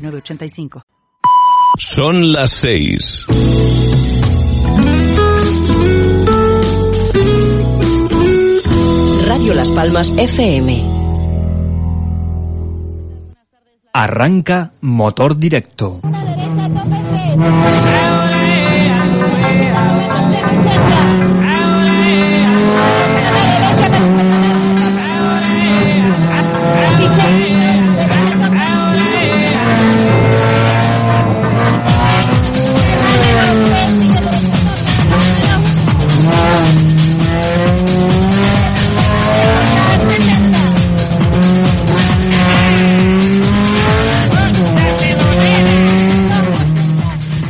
[0.00, 0.82] 906985.
[1.78, 3.26] Son las seis.
[9.26, 11.00] Radio Las Palmas FM.
[13.92, 16.00] Arranca motor directo.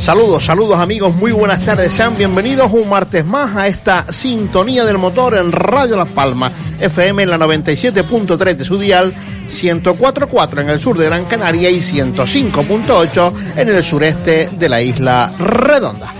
[0.01, 4.97] Saludos, saludos amigos, muy buenas tardes, sean bienvenidos un martes más a esta sintonía del
[4.97, 9.13] motor en Radio Las Palmas, FM en la 97.3 de su dial,
[9.47, 15.31] 104.4 en el sur de Gran Canaria y 105.8 en el sureste de la isla
[15.37, 16.11] Redonda.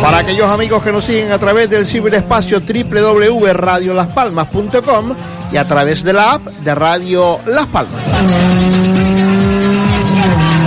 [0.00, 5.12] Para aquellos amigos que nos siguen a través del ciberespacio www.radiolaspalmas.com
[5.52, 9.01] y a través de la app de Radio Las Palmas.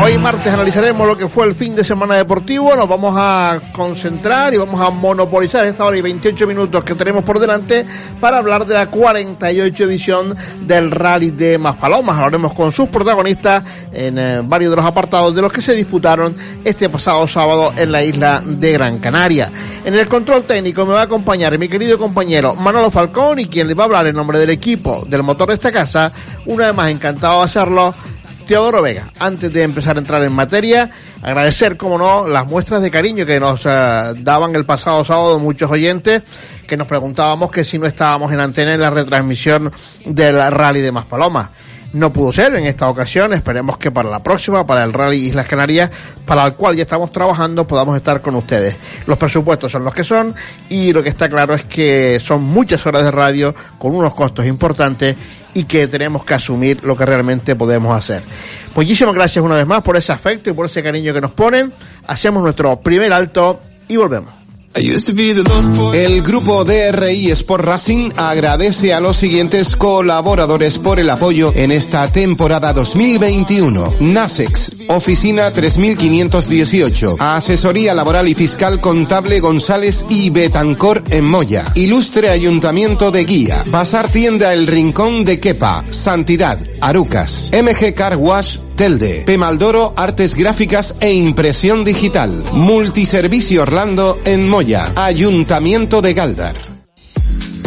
[0.03, 4.53] Hoy martes analizaremos lo que fue el fin de semana deportivo, nos vamos a concentrar
[4.53, 7.85] y vamos a monopolizar esta hora y 28 minutos que tenemos por delante
[8.19, 12.17] para hablar de la 48 edición del Rally de Maspalomas.
[12.17, 16.35] Hablaremos con sus protagonistas en eh, varios de los apartados de los que se disputaron
[16.63, 19.49] este pasado sábado en la isla de Gran Canaria.
[19.85, 23.67] En el control técnico me va a acompañar mi querido compañero Manolo Falcón y quien
[23.67, 26.11] le va a hablar en nombre del equipo del motor de esta casa,
[26.45, 27.93] una vez más encantado de hacerlo
[28.45, 29.07] Teodoro Vega.
[29.19, 30.89] Antes de empezar a entrar en materia,
[31.21, 35.69] agradecer, como no, las muestras de cariño que nos uh, daban el pasado sábado muchos
[35.69, 36.23] oyentes
[36.67, 39.71] que nos preguntábamos que si no estábamos en antena en la retransmisión
[40.05, 41.49] del rally de Maspalomas.
[41.95, 45.47] No pudo ser en esta ocasión, esperemos que para la próxima, para el Rally Islas
[45.47, 45.89] Canarias,
[46.25, 48.75] para el cual ya estamos trabajando, podamos estar con ustedes.
[49.05, 50.35] Los presupuestos son los que son
[50.67, 54.45] y lo que está claro es que son muchas horas de radio con unos costos
[54.45, 55.15] importantes
[55.53, 58.23] y que tenemos que asumir lo que realmente podemos hacer.
[58.75, 61.71] Muchísimas gracias una vez más por ese afecto y por ese cariño que nos ponen.
[62.07, 64.44] Hacemos nuestro primer alto y volvemos.
[65.93, 72.11] El grupo DRI Sport Racing agradece a los siguientes colaboradores por el apoyo en esta
[72.11, 73.93] temporada 2021.
[74.01, 83.11] Nasex, Oficina 3518, Asesoría Laboral y Fiscal Contable González y Betancor en Moya, Ilustre Ayuntamiento
[83.11, 89.93] de Guía, Pasar Tienda El Rincón de Quepa, Santidad, Arucas, MG Car Wash Telde, Pemaldoro
[89.95, 96.55] Artes Gráficas e Impresión Digital, Multiservicio Orlando en Moya, Ayuntamiento de Galdar.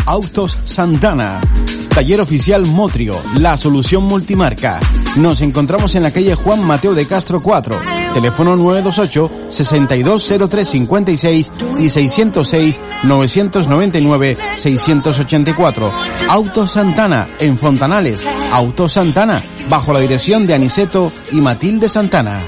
[0.07, 1.41] Autos Santana.
[1.89, 4.81] Taller oficial Motrio, la solución multimarca.
[5.17, 7.81] Nos encontramos en la calle Juan Mateo de Castro 4,
[8.13, 15.93] teléfono 928 620356 y 606 999 684.
[16.29, 18.25] Autos Santana en Fontanales.
[18.53, 22.41] Autos Santana bajo la dirección de Aniceto y Matilde Santana.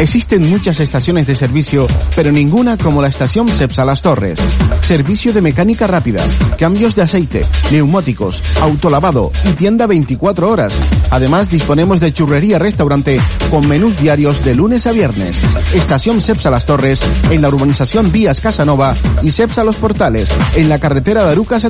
[0.00, 4.38] Existen muchas estaciones de servicio, pero ninguna como la estación Cepsa Las Torres.
[4.82, 6.24] Servicio de mecánica rápida,
[6.58, 10.78] cambios de aceite, neumáticos, autolavado y tienda 24 horas.
[11.10, 15.42] Además disponemos de churrería restaurante con menús diarios de lunes a viernes.
[15.74, 17.00] Estación Cepsa Las Torres
[17.30, 21.64] en la urbanización Vías Casanova y Cepsa Los Portales en la carretera de Arucas.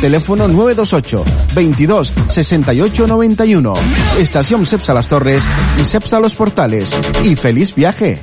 [0.00, 3.74] Teléfono 928 22 68 91.
[4.18, 5.44] Estación Cepsa Las Torres
[5.80, 6.90] y Cepsa Los Portales.
[7.24, 8.22] Y feliz viaje.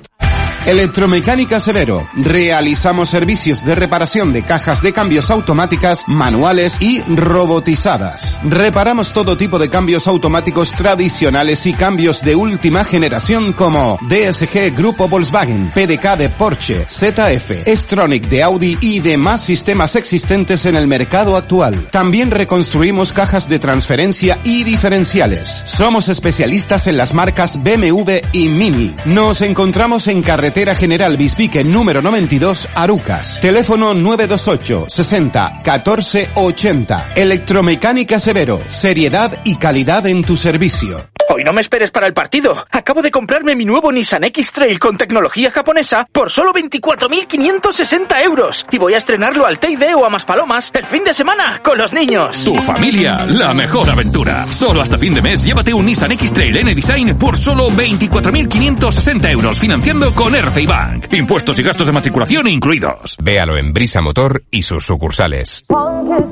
[0.66, 2.08] Electromecánica Severo.
[2.14, 8.40] Realizamos servicios de reparación de cajas de cambios automáticas, manuales y robotizadas.
[8.44, 15.10] Reparamos todo tipo de cambios automáticos tradicionales y cambios de última generación como DSG Grupo
[15.10, 21.38] Volkswagen, PDK de Porsche, ZF, Stronic de Audi y demás sistemas existentes en el mercado
[21.38, 21.88] actual.
[21.92, 25.64] También reconstruimos cajas de transferencia y diferenciales.
[25.66, 28.96] Somos especialistas en las marcas BMW y Mini.
[29.06, 33.40] Nos encontramos en carretera Carretera General Bisbique número 92, Arucas.
[33.40, 37.14] Teléfono 928 60 14 80.
[37.16, 38.60] Electromecánica Severo.
[38.66, 41.10] Seriedad y calidad en tu servicio.
[41.34, 42.66] Hoy no me esperes para el partido.
[42.70, 48.66] Acabo de comprarme mi nuevo Nissan X-Trail con tecnología japonesa por solo 24.560 euros.
[48.70, 51.94] Y voy a estrenarlo al Teide o a Maspalomas el fin de semana con los
[51.94, 52.44] niños.
[52.44, 54.46] Tu familia, la mejor aventura.
[54.52, 60.14] Solo hasta fin de mes llévate un Nissan X-Trail N-Design por solo 24.560 euros financiando
[60.14, 61.14] con RCI Bank.
[61.14, 63.16] Impuestos y gastos de matriculación incluidos.
[63.22, 65.64] Véalo en Brisa Motor y sus sucursales.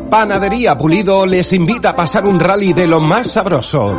[0.09, 3.95] Panadería Pulido les invita a pasar un rally de lo más sabroso.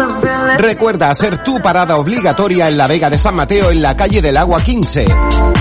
[0.59, 4.37] Recuerda hacer tu parada obligatoria en la Vega de San Mateo en la calle del
[4.37, 5.07] Agua 15.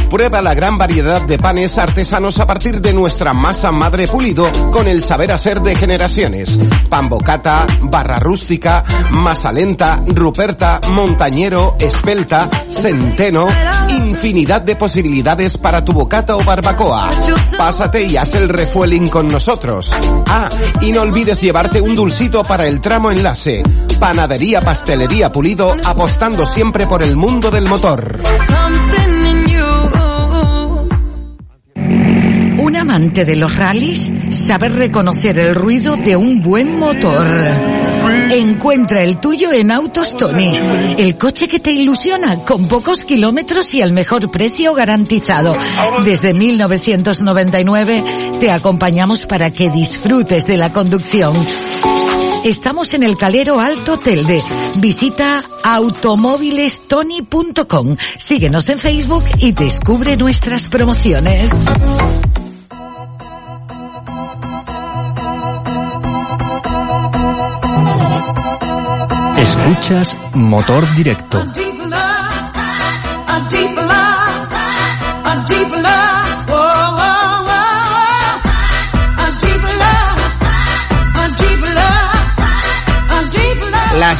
[0.10, 4.88] Prueba la gran variedad de panes artesanos a partir de nuestra masa madre pulido con
[4.88, 6.60] el saber hacer de generaciones.
[6.90, 13.48] Pan bocata, barra rústica, masa lenta, ruperta, montañero, espelta, centeno,
[13.90, 17.10] infinidad de posibilidades para tu bocata o barbacoa.
[17.58, 19.92] Pásate y haz el refueling con nosotros.
[20.28, 20.50] Ah,
[20.82, 23.62] y no olvides llevarte un dulcito para el tramo enlace.
[24.00, 28.20] Panadería Pastelería Pulido apostando siempre por el mundo del motor.
[32.69, 37.25] Un amante de los rallies sabe reconocer el ruido de un buen motor.
[38.30, 40.51] Encuentra el tuyo en Autos Tony,
[40.95, 45.51] el coche que te ilusiona con pocos kilómetros y al mejor precio garantizado.
[46.04, 48.04] Desde 1999
[48.39, 51.33] te acompañamos para que disfrutes de la conducción.
[52.45, 54.44] Estamos en el Calero Alto Telde.
[54.77, 57.98] Visita automóvilestony.com.
[58.19, 61.50] Síguenos en Facebook y descubre nuestras promociones.
[69.50, 71.44] Escuchas Motor Directo.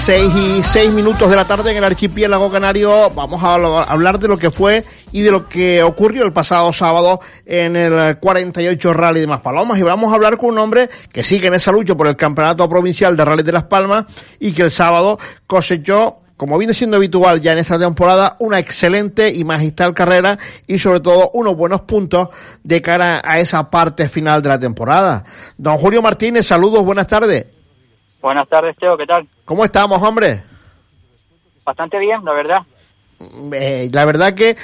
[0.10, 4.18] Las seis y seis minutos de la tarde en el archipiélago canario vamos a hablar
[4.18, 8.92] de lo que fue y de lo que ocurrió el pasado sábado en el 48
[8.92, 11.94] Rally de Maspalomas y vamos a hablar con un hombre que sigue en esa lucha
[11.94, 14.06] por el campeonato provincial de Rally de Las Palmas
[14.40, 19.32] y que el sábado cosechó como viene siendo habitual ya en esta temporada, una excelente
[19.32, 22.30] y magistral carrera y sobre todo unos buenos puntos
[22.64, 25.24] de cara a esa parte final de la temporada.
[25.56, 27.59] Don Julio Martínez, saludos, buenas tardes.
[28.22, 29.28] Buenas tardes, Teo, ¿qué tal?
[29.46, 30.44] ¿Cómo estamos, hombre?
[31.64, 32.62] Bastante bien, la verdad.
[33.54, 34.58] Eh, la verdad que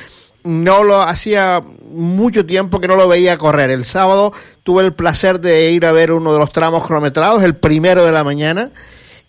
[0.43, 3.69] no lo hacía mucho tiempo que no lo veía correr.
[3.69, 7.55] El sábado tuve el placer de ir a ver uno de los tramos cronometrados, el
[7.55, 8.71] primero de la mañana,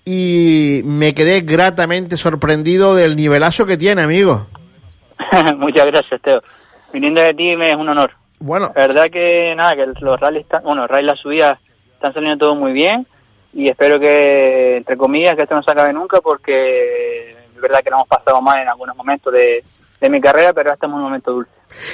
[0.05, 4.47] y me quedé gratamente sorprendido del nivelazo que tiene, amigo.
[5.57, 6.43] Muchas gracias, Teo.
[6.93, 8.13] Viniendo de ti me es un honor.
[8.41, 8.73] Bueno.
[8.75, 11.59] La verdad que nada, que los rallies, están, bueno, los rallies, las subidas
[11.95, 13.07] están saliendo todo muy bien
[13.53, 17.91] y espero que, entre comillas, que esto no se acabe nunca porque es verdad que
[17.91, 19.65] no hemos pasado mal en algunos momentos de,
[20.01, 21.51] de mi carrera, pero estamos en un momento dulce.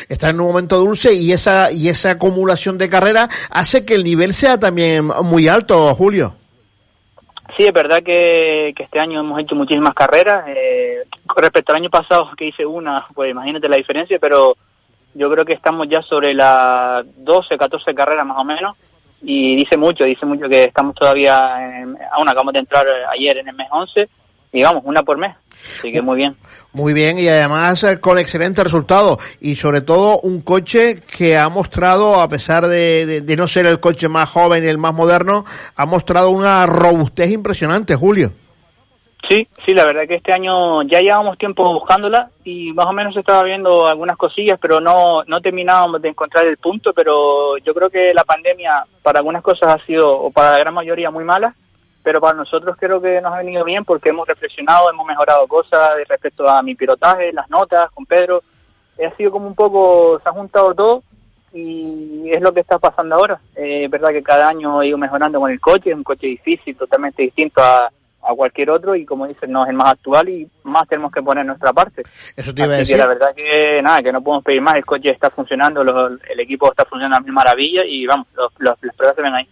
[0.09, 4.05] Está en un momento dulce y esa y esa acumulación de carrera hace que el
[4.05, 6.35] nivel sea también muy alto, Julio.
[7.57, 10.45] Sí, es verdad que, que este año hemos hecho muchísimas carreras.
[10.49, 11.03] Eh,
[11.37, 14.57] respecto al año pasado que hice una, pues imagínate la diferencia, pero
[15.15, 18.77] yo creo que estamos ya sobre las 12, 14 carreras más o menos.
[19.23, 23.49] Y dice mucho, dice mucho que estamos todavía, en, aún acabamos de entrar ayer en
[23.49, 24.09] el mes 11
[24.53, 25.35] y vamos, una por mes.
[25.79, 26.37] Así que muy bien.
[26.73, 31.49] Muy bien y además eh, con excelente resultado y sobre todo un coche que ha
[31.49, 34.95] mostrado, a pesar de, de, de, no ser el coche más joven y el más
[34.95, 35.45] moderno,
[35.77, 38.33] ha mostrado una robustez impresionante, Julio.
[39.33, 43.17] Sí, sí, la verdad que este año ya llevamos tiempo buscándola y más o menos
[43.17, 47.89] estaba viendo algunas cosillas, pero no, no terminábamos de encontrar el punto, pero yo creo
[47.89, 51.55] que la pandemia para algunas cosas ha sido, o para la gran mayoría, muy mala
[52.03, 55.93] pero para nosotros creo que nos ha venido bien porque hemos reflexionado, hemos mejorado cosas
[56.07, 58.43] respecto a mi pilotaje, las notas con Pedro.
[59.03, 61.03] Ha sido como un poco, se ha juntado todo
[61.55, 63.41] y es lo que está pasando ahora.
[63.57, 66.27] Eh, es verdad que cada año he ido mejorando con el coche, es un coche
[66.27, 67.89] difícil, totalmente distinto a,
[68.23, 71.23] a cualquier otro y como dicen, no es el más actual y más tenemos que
[71.23, 72.03] poner nuestra parte.
[72.37, 72.95] Eso te iba a decir.
[72.95, 76.21] que la verdad que nada, que no podemos pedir más, el coche está funcionando, los,
[76.31, 79.35] el equipo está funcionando a mil maravillas y vamos, los, los, las pruebas se ven
[79.35, 79.49] ahí.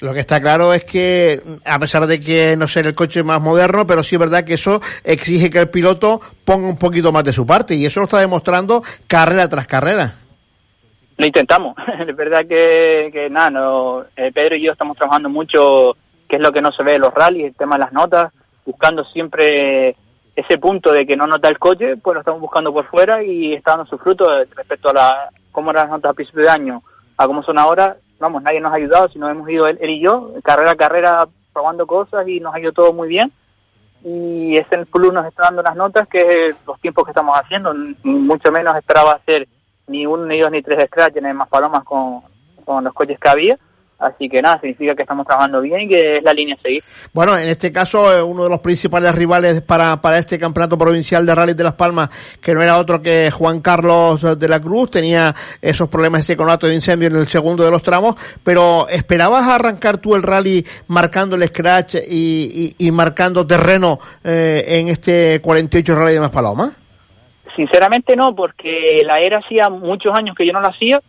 [0.00, 3.40] Lo que está claro es que, a pesar de que no ser el coche más
[3.40, 7.24] moderno, pero sí es verdad que eso exige que el piloto ponga un poquito más
[7.24, 10.14] de su parte y eso lo está demostrando carrera tras carrera.
[11.16, 11.76] Lo intentamos,
[12.08, 15.96] es verdad que, que nada, no, eh, Pedro y yo estamos trabajando mucho,
[16.28, 18.32] que es lo que no se ve en los rallies, el tema de las notas,
[18.64, 19.96] buscando siempre
[20.34, 23.52] ese punto de que no nota el coche, pues lo estamos buscando por fuera y
[23.52, 26.82] está dando su fruto respecto a la, cómo eran las notas a principio de año
[27.16, 27.96] a cómo son ahora.
[28.18, 31.86] Vamos, nadie nos ha ayudado, sino hemos ido él, y yo, carrera a carrera, probando
[31.86, 33.32] cosas y nos ha ido todo muy bien.
[34.02, 38.52] Y ese plus nos está dando unas notas que los tiempos que estamos haciendo, mucho
[38.52, 39.48] menos esperaba hacer
[39.86, 42.22] ni uno, ni dos, ni tres scratch, ni más palomas con,
[42.64, 43.58] con los coches que había
[44.04, 46.82] Así que nada, significa que estamos trabajando bien y que es la línea a seguir.
[47.12, 51.24] Bueno, en este caso, eh, uno de los principales rivales para, para este campeonato provincial
[51.24, 54.90] de Rally de Las Palmas, que no era otro que Juan Carlos de la Cruz,
[54.90, 59.48] tenía esos problemas ese conato de incendio en el segundo de los tramos, pero ¿esperabas
[59.48, 65.94] arrancar tú el rally marcando el scratch y, y, marcando terreno eh, en este 48
[65.94, 66.72] Rally de Maspaloma?
[67.56, 71.00] Sinceramente no, porque la era hacía muchos años que yo no la hacía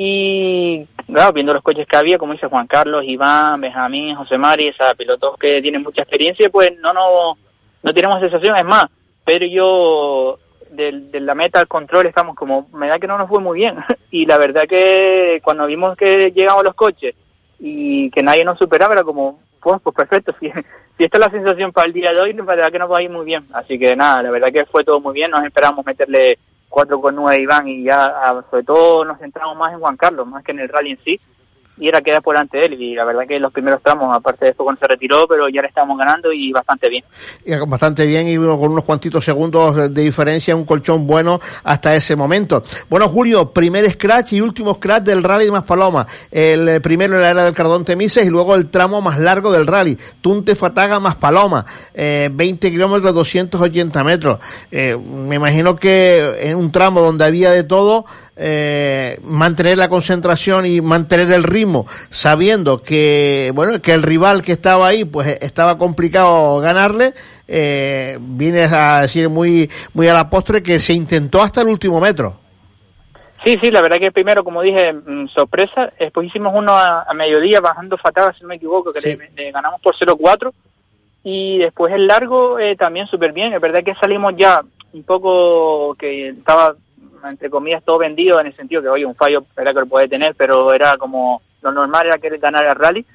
[0.00, 4.68] y claro, viendo los coches que había, como dice Juan Carlos, Iván, Benjamín, José Mari,
[4.68, 7.36] esos pilotos que tienen mucha experiencia, pues no, no,
[7.82, 8.86] no tenemos sensación, es más,
[9.24, 10.38] pero yo
[10.70, 13.78] de, la meta al control estamos como, me da que no nos fue muy bien.
[14.12, 17.16] y la verdad que cuando vimos que llegamos los coches
[17.58, 20.48] y que nadie nos superaba, era como, pues, pues perfecto, si,
[20.96, 22.98] si esta es la sensación para el día de hoy, la verdad que nos va
[22.98, 23.48] a ir muy bien.
[23.52, 26.38] Así que nada, la verdad que fue todo muy bien, nos esperamos meterle
[26.78, 30.28] cuatro con nueve Iván y ya ah, sobre todo nos centramos más en Juan Carlos,
[30.28, 31.20] más que en el rally en sí,
[31.80, 34.46] y era quedar por delante de él y la verdad que los primeros tramos, aparte
[34.46, 37.04] de esto cuando se retiró, pero ya le estábamos ganando y bastante bien.
[37.44, 42.16] Y bastante bien y con unos cuantitos segundos de diferencia, un colchón bueno hasta ese
[42.16, 42.62] momento.
[42.88, 46.06] Bueno, Julio, primer scratch y último scratch del rally de Maspaloma.
[46.30, 49.52] El eh, primero en la era del Cardón Temises y luego el tramo más largo
[49.52, 54.38] del rally, Tunte Fataga Maspaloma, eh, 20 kilómetros, 280 metros.
[54.70, 58.04] Eh, me imagino que en un tramo donde había de todo,
[58.40, 64.52] eh, mantener la concentración y mantener el ritmo, sabiendo que bueno que el rival que
[64.52, 67.14] estaba ahí pues estaba complicado ganarle,
[67.48, 72.00] eh, viene a decir muy muy a la postre que se intentó hasta el último
[72.00, 72.38] metro.
[73.44, 77.60] Sí, sí, la verdad que primero, como dije, mm, sorpresa, después hicimos uno a, mediodía
[77.60, 80.52] bajando fatal, si no me equivoco, que le, ganamos por 0-4
[81.24, 85.94] y después el largo eh, también súper bien, es verdad que salimos ya un poco
[85.94, 86.74] que estaba
[87.24, 90.08] entre comillas, todo vendido en el sentido que, oye, un fallo era que lo puede
[90.08, 93.06] tener, pero era como lo normal era querer ganar el rally.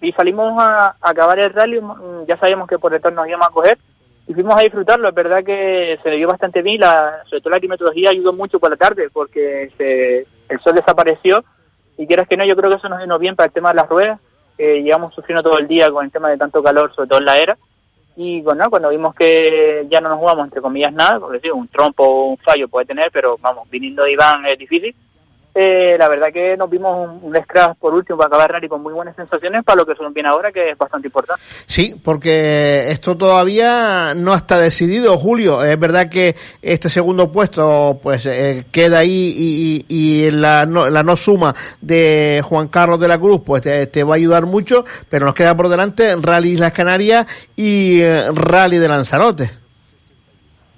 [0.00, 3.52] Y salimos a, acabar el rally, mm, ya sabíamos que por detrás nos íbamos a
[3.52, 3.78] coger
[4.26, 5.08] y fuimos a disfrutarlo.
[5.08, 8.58] Es verdad que se le dio bastante bien, la, sobre todo la climatología ayudó mucho
[8.58, 9.70] por la tarde porque
[10.48, 11.44] el sol desapareció
[11.98, 13.76] y quieras que no, yo creo que eso nos vino bien para el tema de
[13.76, 14.20] las ruedas.
[14.56, 17.24] que llevamos sufriendo todo el día con el tema de tanto calor, sobre todo en
[17.26, 17.58] la era
[18.16, 21.68] y bueno, cuando vimos que ya no nos jugamos entre comillas nada, porque sí, un
[21.68, 24.94] trompo o un fallo puede tener, pero vamos, viniendo de Iván es difícil,
[25.54, 28.82] eh, la verdad que nos vimos un, un, scratch por último para acabar rally con
[28.82, 31.42] muy buenas sensaciones para lo que son bien ahora, que es bastante importante.
[31.66, 35.64] Sí, porque esto todavía no está decidido, Julio.
[35.64, 41.02] Es verdad que este segundo puesto pues eh, queda ahí y, y, la, no, la
[41.02, 45.26] no suma de Juan Carlos de la Cruz pues te, va a ayudar mucho, pero
[45.26, 47.26] nos queda por delante Rally Islas Canarias
[47.56, 49.50] y eh, Rally de Lanzarote.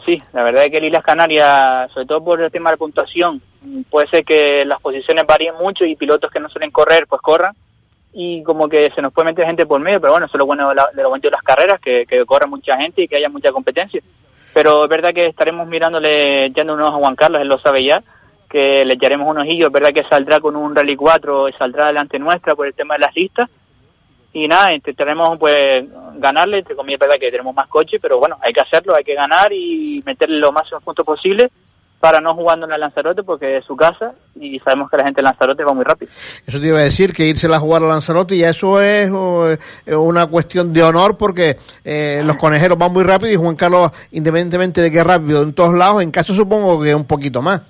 [0.06, 3.40] Sí, la verdad es que el Islas Canarias, sobre todo por el tema de puntuación,
[3.90, 7.54] puede ser que las posiciones varíen mucho y pilotos que no suelen correr, pues corran.
[8.14, 10.46] Y como que se nos puede meter gente por medio, pero bueno, eso es lo
[10.46, 13.30] bueno de, lo bueno de las carreras, que, que corra mucha gente y que haya
[13.30, 14.02] mucha competencia.
[14.52, 18.02] Pero es verdad que estaremos mirándole, echándonos a Juan Carlos, él lo sabe ya,
[18.50, 22.18] que le echaremos un ojillo, es verdad que saldrá con un Rally 4, saldrá delante
[22.18, 23.48] nuestra por el tema de las listas.
[24.34, 25.84] Y nada, intentaremos pues
[26.16, 29.04] ganarle, entre comillas, es verdad que tenemos más coches, pero bueno, hay que hacerlo, hay
[29.04, 31.50] que ganar y meterle lo máximo puntos posible
[32.02, 35.20] para no jugando en el Lanzarote porque es su casa y sabemos que la gente
[35.20, 36.10] de Lanzarote va muy rápido.
[36.44, 39.08] Eso te iba a decir, que irse a jugar a Lanzarote y eso es
[39.86, 44.80] una cuestión de honor porque eh, los conejeros van muy rápido y Juan Carlos, independientemente
[44.80, 47.60] de que rápido en todos lados, en caso supongo que un poquito más.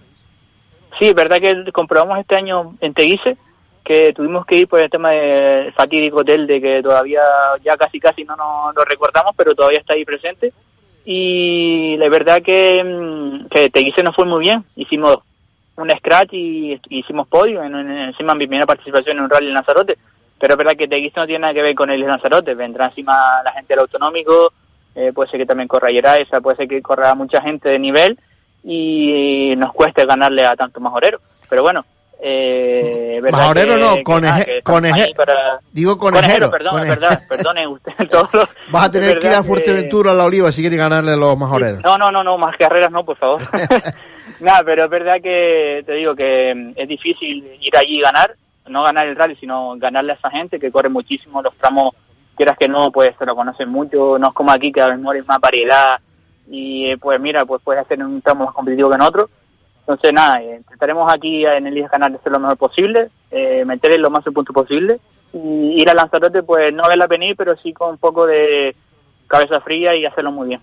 [0.98, 3.36] Sí, es verdad que comprobamos este año en Teguise
[3.84, 7.20] que tuvimos que ir por el tema del fatídico hotel de que todavía
[7.62, 10.54] ya casi casi no nos lo recordamos, pero todavía está ahí presente
[11.04, 14.64] y la verdad que, mm, que Teguise nos fue muy bien.
[14.76, 15.18] Hicimos
[15.76, 19.98] un scratch y, hicimos podio, en, encima mi primera participación en un rally en Lanzarote.
[20.38, 22.54] Pero es verdad que Teguise no tiene nada que ver con el Lanzarote.
[22.54, 24.52] Vendrá encima la gente del autonómico,
[24.94, 28.18] eh, puede ser que también corra esa puede ser que corra mucha gente de nivel
[28.62, 31.20] y nos cueste ganarle a tanto majorero.
[31.48, 31.84] Pero bueno,
[32.24, 34.62] eh, Majorero no, coneje,
[35.72, 36.52] digo conejero.
[36.52, 37.92] perdón, verdad, perdone usted.
[38.70, 41.36] Vas a tener que ir a Fuerteventura a la Oliva si quieres ganarle a los
[41.36, 41.82] majoreros.
[41.82, 43.42] No, no, no, no, más carreras no, por favor.
[44.40, 48.36] Nada, pero es verdad que te digo que mm, es difícil ir allí y ganar,
[48.68, 51.92] no ganar el rally, sino ganarle a esa gente que corre muchísimo los tramos,
[52.36, 54.98] quieras que no, pues se lo conocen mucho, no es como aquí que a lo
[54.98, 55.98] mejor es más variedad
[56.48, 59.28] y eh, pues mira, pues puedes hacer un tramo más competitivo que en otro.
[59.82, 64.10] Entonces nada, eh, intentaremos aquí en el Canal hacer lo mejor posible, eh, meter lo
[64.10, 65.00] más el punto posible
[65.32, 68.76] y ir a Lanzarote pues no verla venir, pero sí con un poco de
[69.26, 70.60] cabeza fría y hacerlo muy bien.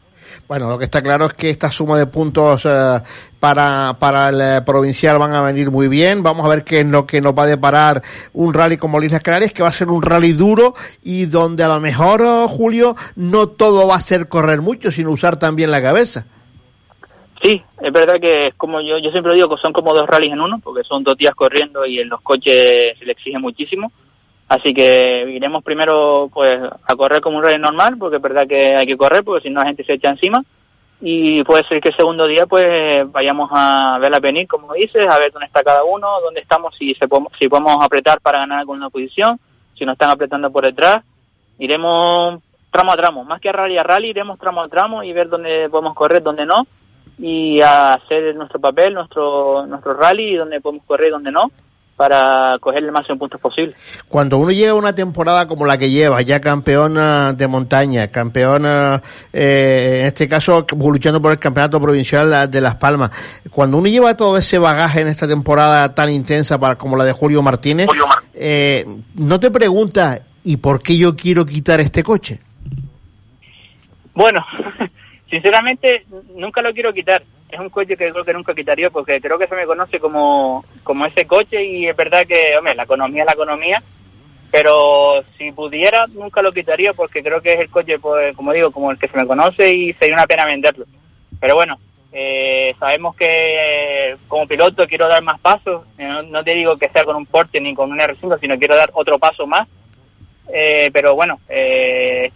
[0.47, 3.01] Bueno, lo que está claro es que esta suma de puntos eh,
[3.39, 6.21] para, para el eh, provincial van a venir muy bien.
[6.21, 9.21] Vamos a ver qué es lo que nos va a deparar un rally como Islas
[9.21, 12.95] Canarias, que va a ser un rally duro y donde a lo mejor, eh, Julio,
[13.15, 16.25] no todo va a ser correr mucho, sino usar también la cabeza.
[17.41, 20.33] Sí, es verdad que es como yo, yo siempre digo que son como dos rallies
[20.33, 23.91] en uno, porque son dos días corriendo y en los coches se le exige muchísimo.
[24.49, 28.75] Así que iremos primero pues a correr como un rally normal, porque es verdad que
[28.75, 30.43] hay que correr, porque si no la gente se echa encima.
[31.01, 35.17] Y puede ser que el segundo día pues vayamos a verla venir, como dices, a
[35.17, 38.59] ver dónde está cada uno, dónde estamos, si, se podemos, si podemos apretar para ganar
[38.59, 39.39] alguna posición,
[39.77, 41.03] si nos están apretando por detrás.
[41.57, 45.13] Iremos tramo a tramo, más que a rally a rally, iremos tramo a tramo y
[45.13, 46.67] ver dónde podemos correr, dónde no,
[47.19, 51.51] y a hacer nuestro papel, nuestro, nuestro rally, dónde podemos correr y dónde no
[51.99, 53.75] para coger el máximo puntos posible.
[54.07, 59.03] Cuando uno llega a una temporada como la que lleva, ya campeona de montaña, campeona,
[59.33, 63.11] eh, en este caso luchando por el campeonato provincial de Las Palmas,
[63.51, 67.11] cuando uno lleva todo ese bagaje en esta temporada tan intensa para, como la de
[67.11, 67.89] Julio Martínez,
[68.33, 68.85] eh,
[69.15, 72.39] no te preguntas, ¿y por qué yo quiero quitar este coche?
[74.13, 74.45] Bueno,
[75.29, 76.05] sinceramente
[76.35, 79.47] nunca lo quiero quitar es un coche que creo que nunca quitaría porque creo que
[79.47, 83.25] se me conoce como, como ese coche y es verdad que, hombre, la economía es
[83.25, 83.83] la economía,
[84.51, 88.71] pero si pudiera nunca lo quitaría porque creo que es el coche, pues, como digo,
[88.71, 90.85] como el que se me conoce y sería una pena venderlo.
[91.39, 91.79] Pero bueno,
[92.11, 97.03] eh, sabemos que como piloto quiero dar más pasos, eh, no, te digo que sea
[97.03, 99.67] con un Porsche ni con un R5, sino quiero dar otro paso más.
[100.51, 102.31] Eh, pero bueno, eh,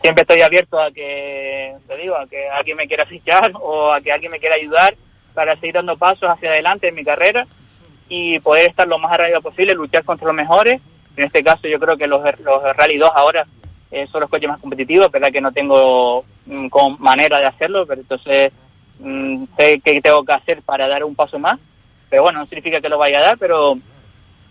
[0.00, 4.00] siempre estoy abierto a que, te digo, a que alguien me quiera fichar o a
[4.00, 4.94] que alguien me quiera ayudar
[5.34, 7.46] para seguir dando pasos hacia adelante en mi carrera
[8.08, 10.80] y poder estar lo más arriba posible, luchar contra los mejores.
[11.16, 13.46] En este caso yo creo que los, los Rally 2 ahora
[13.90, 17.86] eh, son los coches más competitivos, verdad que no tengo mm, con manera de hacerlo,
[17.86, 18.52] pero entonces
[18.98, 21.58] mm, sé qué tengo que hacer para dar un paso más.
[22.08, 23.78] Pero bueno, no significa que lo vaya a dar, pero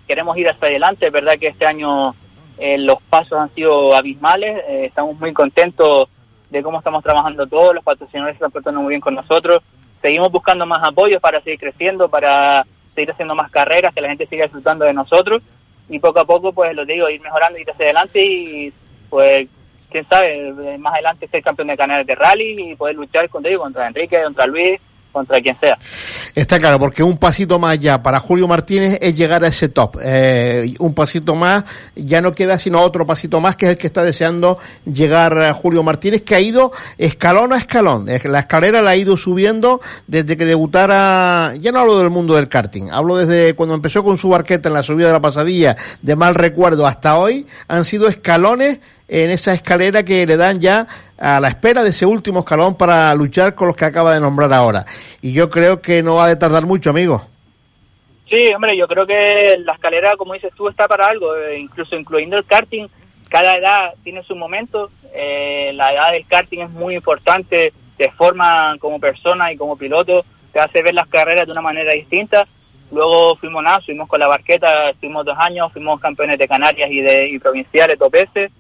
[0.08, 2.16] queremos ir hacia adelante, verdad que este año
[2.58, 6.10] eh, los pasos han sido abismales, eh, estamos muy contentos
[6.50, 9.62] de cómo estamos trabajando todos, los patrocinadores están portando muy bien con nosotros,
[10.02, 14.28] seguimos buscando más apoyos para seguir creciendo, para seguir haciendo más carreras, que la gente
[14.28, 15.42] siga disfrutando de nosotros.
[15.90, 18.74] Y poco a poco, pues lo digo, ir mejorando, ir hacia adelante y
[19.10, 19.48] pues
[19.90, 23.88] quién sabe, más adelante ser campeón de canales de rally y poder luchar contra, contra
[23.88, 24.80] Enrique, contra Luis,
[25.12, 25.78] contra quien sea.
[26.36, 29.98] Está claro, porque un pasito más ya para Julio Martínez es llegar a ese top.
[30.02, 31.64] Eh, un pasito más,
[31.96, 35.54] ya no queda sino otro pasito más, que es el que está deseando llegar a
[35.54, 38.08] Julio Martínez, que ha ido escalón a escalón.
[38.24, 42.50] La escalera la ha ido subiendo desde que debutara, ya no hablo del mundo del
[42.50, 46.16] karting, hablo desde cuando empezó con su barqueta en la subida de la pasadilla, de
[46.16, 50.88] mal recuerdo hasta hoy, han sido escalones en esa escalera que le dan ya
[51.22, 54.52] a la espera de ese último escalón para luchar con los que acaba de nombrar
[54.52, 54.86] ahora.
[55.22, 57.28] Y yo creo que no va a tardar mucho, amigo.
[58.28, 61.96] Sí, hombre, yo creo que la escalera, como dices tú, está para algo, eh, incluso
[61.96, 62.88] incluyendo el karting.
[63.30, 64.90] Cada edad tiene su momento.
[65.14, 70.26] Eh, la edad del karting es muy importante, te forma como persona y como piloto,
[70.52, 72.48] te hace ver las carreras de una manera distinta.
[72.92, 77.02] Luego fuimos nada, fuimos con la barqueta, estuvimos dos años, fuimos campeones de Canarias y
[77.02, 78.52] de provinciales dos veces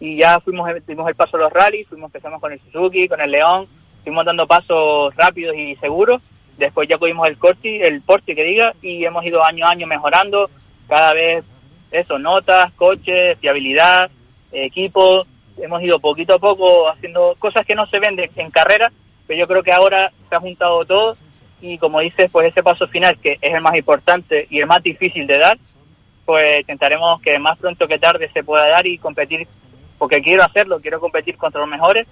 [0.00, 3.20] y ya fuimos dimos el paso a los rallies, fuimos empezamos con el Suzuki, con
[3.20, 3.66] el León,
[4.04, 6.22] fuimos dando pasos rápidos y seguros,
[6.56, 9.86] después ya cogimos el Corti, el Porsche que diga, y hemos ido año a año
[9.86, 10.50] mejorando,
[10.88, 11.44] cada vez
[11.90, 14.10] eso, notas, coches, fiabilidad,
[14.52, 18.92] equipo, hemos ido poquito a poco haciendo cosas que no se ven en carrera,
[19.26, 21.16] pero yo creo que ahora se ha juntado todo.
[21.60, 24.82] Y como dices, pues ese paso final que es el más importante y el más
[24.82, 25.58] difícil de dar,
[26.24, 29.48] pues intentaremos que más pronto que tarde se pueda dar y competir
[29.98, 32.06] porque quiero hacerlo, quiero competir contra los mejores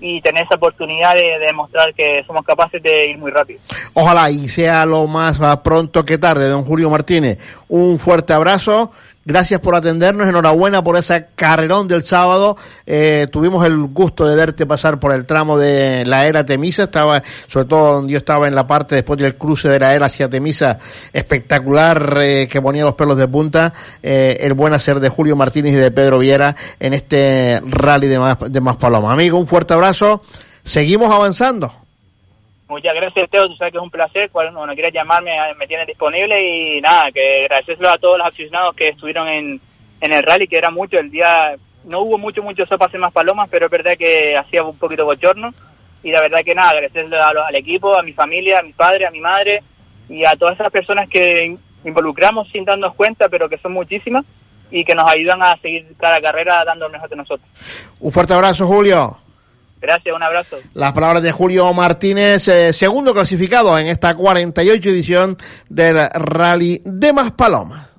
[0.00, 3.60] y tener esa oportunidad de, demostrar que somos capaces de ir muy rápido.
[3.94, 7.38] Ojalá y sea lo más pronto que tarde, don Julio Martínez.
[7.68, 8.90] Un fuerte abrazo
[9.24, 12.56] Gracias por atendernos, enhorabuena por ese carrerón del sábado.
[12.84, 17.22] Eh, tuvimos el gusto de verte pasar por el tramo de la era Temisa, estaba,
[17.46, 20.28] sobre todo donde yo estaba en la parte después del cruce de la era hacia
[20.28, 20.80] Temisa,
[21.12, 25.74] espectacular, eh, que ponía los pelos de punta, eh, el buen hacer de Julio Martínez
[25.74, 29.12] y de Pedro Viera en este rally de más, de más Paloma.
[29.12, 30.22] Amigo, un fuerte abrazo,
[30.64, 31.81] seguimos avanzando.
[32.72, 33.48] Muchas gracias, Teo.
[33.48, 34.30] Tú sabes que es un placer.
[34.30, 36.42] Cuando quieras llamarme, me tienes disponible.
[36.42, 39.60] Y nada, que gracias a todos los aficionados que estuvieron en,
[40.00, 40.98] en el rally, que era mucho.
[40.98, 41.54] El día
[41.84, 45.04] no hubo mucho, mucho sopa en más palomas, pero es verdad que hacía un poquito
[45.04, 45.52] bochorno.
[46.02, 49.10] y la verdad que nada, agradecerle al equipo, a mi familia, a mi padre, a
[49.10, 49.62] mi madre
[50.08, 51.54] y a todas esas personas que
[51.84, 54.24] involucramos sin darnos cuenta, pero que son muchísimas
[54.70, 57.46] y que nos ayudan a seguir cada carrera dando lo mejor de nosotros.
[58.00, 59.18] Un fuerte abrazo, Julio.
[59.82, 60.58] Gracias, un abrazo.
[60.74, 65.36] Las palabras de Julio Martínez, eh, segundo clasificado en esta 48 edición
[65.68, 67.91] del Rally de Maspalomas.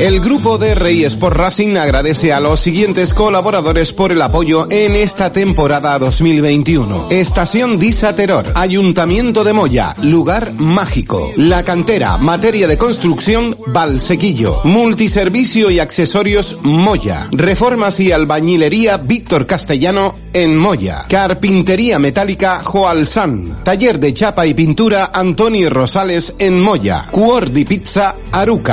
[0.00, 4.96] El grupo de DRI Sport Racing agradece a los siguientes colaboradores por el apoyo en
[4.96, 7.06] esta temporada 2021.
[7.10, 15.70] Estación Disa Terror, Ayuntamiento de Moya, Lugar Mágico, La Cantera, Materia de Construcción, Valsequillo, Multiservicio
[15.70, 24.12] y Accesorios Moya, Reformas y Albañilería Víctor Castellano en Moya, Carpintería Metálica Joalsan, Taller de
[24.12, 28.63] Chapa y Pintura Antonio Rosales en Moya, Cuordi Pizza Aruca,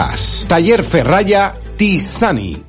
[0.47, 2.63] Taller Ferraya Tisani.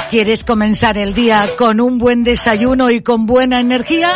[0.09, 4.09] ¿Quieres comenzar el día con un buen desayuno y con buena energía?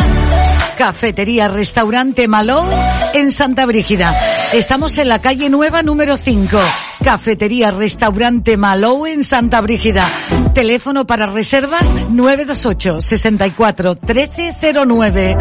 [0.75, 2.65] Cafetería Restaurante Malou
[3.13, 4.11] en Santa Brígida.
[4.53, 6.57] Estamos en la calle Nueva número 5.
[7.03, 10.03] Cafetería Restaurante Malou en Santa Brígida.
[10.55, 15.37] Teléfono para reservas 928 64 1309.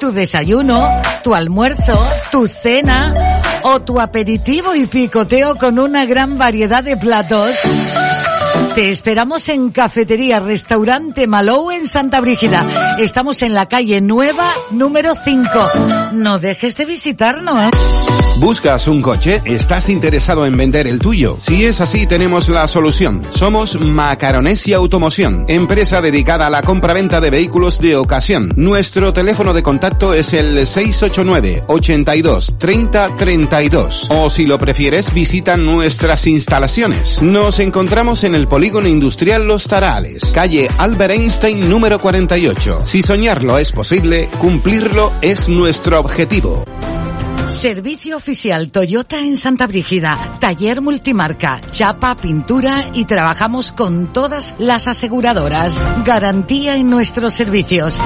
[0.00, 0.88] Tu desayuno,
[1.22, 7.54] tu almuerzo, tu cena o tu aperitivo y picoteo con una gran variedad de platos.
[8.74, 12.96] Te esperamos en Cafetería Restaurante Malou en Santa Brígida.
[12.98, 15.48] Estamos en la calle Nueva número 5.
[16.14, 17.70] No dejes de visitarnos.
[18.40, 19.40] ¿Buscas un coche?
[19.44, 21.36] ¿Estás interesado en vender el tuyo?
[21.38, 23.22] Si es así, tenemos la solución.
[23.30, 28.52] Somos Macaronesia Automoción, empresa dedicada a la compraventa de vehículos de ocasión.
[28.56, 34.08] Nuestro teléfono de contacto es el 689 82 30 32.
[34.10, 37.22] O si lo prefieres, visita nuestras instalaciones.
[37.22, 42.86] Nos encontramos en el Polígono Industrial Los Tarales, calle Albert Einstein número 48.
[42.86, 46.64] Si soñarlo es posible, cumplirlo es nuestro objetivo.
[47.46, 50.38] Servicio oficial Toyota en Santa Brígida.
[50.40, 55.78] Taller multimarca, chapa, pintura y trabajamos con todas las aseguradoras.
[56.04, 57.98] Garantía en nuestros servicios.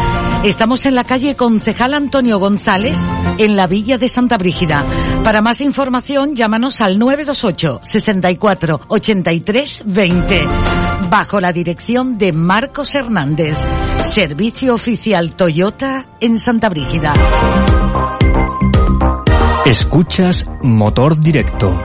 [0.44, 2.98] Estamos en la calle Concejal Antonio González,
[3.38, 4.85] en la Villa de Santa Brígida.
[5.22, 10.46] Para más información, llámanos al 928 64 83 20.
[11.11, 13.57] Bajo la dirección de Marcos Hernández.
[14.05, 17.12] Servicio oficial Toyota en Santa Brígida.
[19.68, 21.78] Escuchas Motor Directo.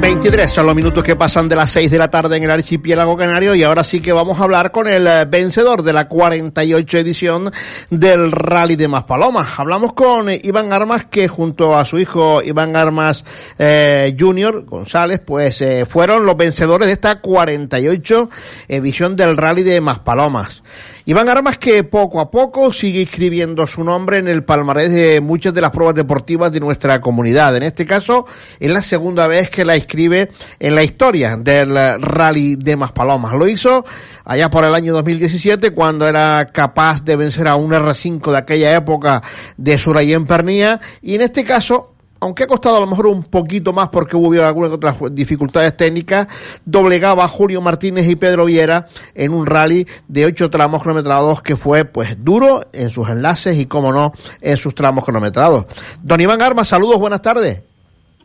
[0.00, 3.16] 23 son los minutos que pasan de las 6 de la tarde en el archipiélago
[3.16, 6.98] canario y ahora sí que vamos a hablar con el eh, vencedor de la 48
[6.98, 7.52] edición
[7.90, 9.58] del Rally de Maspalomas.
[9.58, 13.24] Hablamos con Iván Armas que junto a su hijo Iván Armas
[13.58, 18.30] eh, Junior González pues eh, fueron los vencedores de esta 48
[18.68, 20.62] edición del Rally de Maspalomas.
[21.08, 25.54] Iván Armas que poco a poco sigue escribiendo su nombre en el palmarés de muchas
[25.54, 27.56] de las pruebas deportivas de nuestra comunidad.
[27.56, 28.26] En este caso,
[28.58, 33.34] es la segunda vez que la escribe en la historia del Rally de Maspalomas.
[33.34, 33.84] Lo hizo
[34.24, 38.76] allá por el año 2017 cuando era capaz de vencer a un R5 de aquella
[38.76, 39.22] época
[39.56, 43.72] de Surayén Pernía y en este caso aunque ha costado a lo mejor un poquito
[43.72, 46.28] más porque hubo algunas otras dificultades técnicas,
[46.64, 51.56] doblegaba a Julio Martínez y Pedro Viera en un rally de 8 tramos cronometrados que
[51.56, 55.66] fue pues duro en sus enlaces y como no en sus tramos cronometrados.
[56.02, 57.62] Don Iván Armas, saludos, buenas tardes.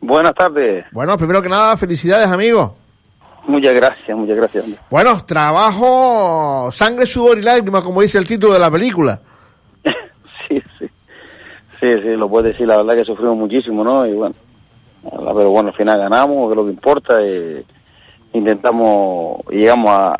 [0.00, 0.84] Buenas tardes.
[0.92, 2.76] Bueno, primero que nada, felicidades amigo.
[3.46, 4.64] Muchas gracias, muchas gracias.
[4.88, 9.20] Bueno, trabajo, sangre, sudor y lágrimas, como dice el título de la película.
[11.82, 12.16] Sí, sí.
[12.16, 14.06] Lo puedes decir, la verdad que sufrimos muchísimo, ¿no?
[14.06, 14.34] Y bueno,
[15.02, 17.18] Pero bueno, al final ganamos, que es lo que importa.
[18.32, 20.16] Intentamos, llegamos a,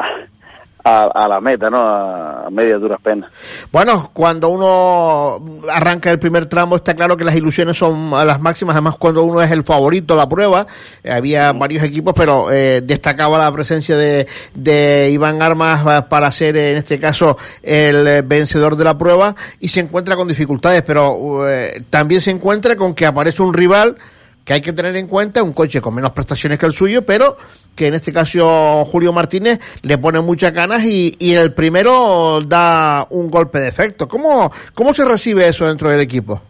[0.85, 1.81] a, la meta, ¿no?
[1.81, 3.31] A, media duras penas.
[3.71, 8.41] Bueno, cuando uno arranca el primer tramo está claro que las ilusiones son a las
[8.41, 10.67] máximas, además cuando uno es el favorito a la prueba,
[11.03, 16.31] eh, había varios equipos, pero eh, destacaba la presencia de, de Iván Armas eh, para
[16.33, 21.45] ser en este caso el vencedor de la prueba y se encuentra con dificultades, pero
[21.91, 23.97] también se encuentra con que aparece un rival
[24.45, 27.37] que hay que tener en cuenta, un coche con menos prestaciones que el suyo, pero
[27.75, 33.07] que en este caso Julio Martínez le pone muchas ganas y, y el primero da
[33.11, 34.09] un golpe de efecto.
[34.09, 36.41] ¿Cómo, ¿Cómo se recibe eso dentro del equipo?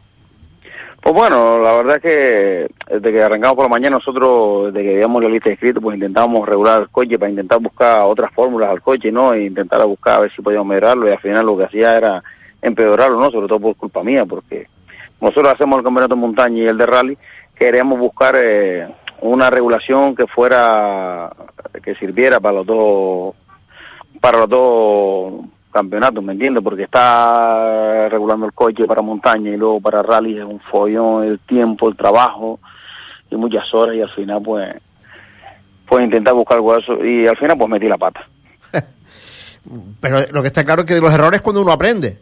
[1.03, 4.95] Pues bueno, la verdad es que desde que arrancamos por la mañana nosotros, desde que
[4.95, 8.71] veíamos la lista de inscritos, pues intentábamos regular el coche para intentar buscar otras fórmulas
[8.71, 9.35] al coche, ¿no?
[9.35, 12.23] E intentar buscar a ver si podíamos mejorarlo y al final lo que hacía era
[12.63, 13.33] empeorarlo, ¿no?
[13.33, 14.69] Sobre todo por culpa mía, porque
[15.21, 17.19] nosotros hacemos el campeonato de montaña y el de rally,
[17.55, 18.89] queríamos buscar eh,
[19.21, 21.31] una regulación que fuera
[21.83, 23.35] que sirviera para los dos
[24.21, 26.63] para los dos campeonatos, ¿me entiendes?
[26.63, 31.41] Porque está regulando el coche para montaña y luego para rally es un follón, el
[31.41, 32.61] tiempo, el trabajo
[33.31, 34.75] y muchas horas y al final pues
[35.89, 38.27] pues intentar buscar algo de eso y al final pues metí la pata.
[40.01, 42.19] Pero lo que está claro es que de los errores cuando uno aprende.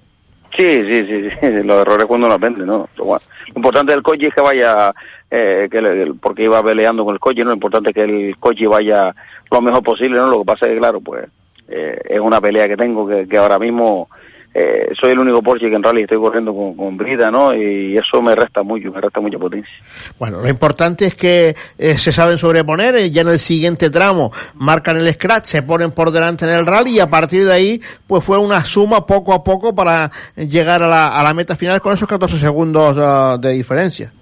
[0.56, 2.88] Sí, sí, sí, sí, los errores cuando uno aprende, ¿no?
[2.96, 3.18] Lo
[3.54, 4.92] importante del coche es que vaya
[5.30, 7.50] eh, que porque iba peleando con el coche, ¿no?
[7.50, 9.14] Lo importante es que el coche vaya
[9.50, 10.28] lo mejor posible, ¿no?
[10.28, 11.26] Lo que pasa es que, claro, pues
[11.68, 14.08] eh, es una pelea que tengo que, que ahora mismo
[14.52, 17.54] eh, soy el único Porsche que en realidad estoy corriendo con, con brida, ¿no?
[17.54, 19.72] Y eso me resta mucho, me resta mucha potencia.
[20.18, 24.32] Bueno, lo importante es que eh, se saben sobreponer, eh, ya en el siguiente tramo
[24.54, 27.80] marcan el scratch, se ponen por delante en el rally y a partir de ahí,
[28.08, 31.80] pues fue una suma poco a poco para llegar a la, a la meta final
[31.80, 34.12] con esos 14 segundos uh, de diferencia.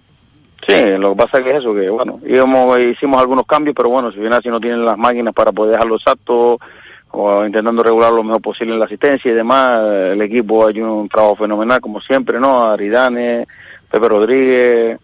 [0.66, 3.88] Sí, lo que pasa es que es eso, que bueno, íbamos, hicimos algunos cambios, pero
[3.88, 6.58] bueno, si bien si no tienen las máquinas para poder dejarlo exacto,
[7.10, 10.94] o intentando regular lo mejor posible en la asistencia y demás, el equipo ha hecho
[10.94, 12.70] un trabajo fenomenal, como siempre, ¿no?
[12.70, 13.46] Aridane,
[13.90, 14.98] Pepe Rodríguez,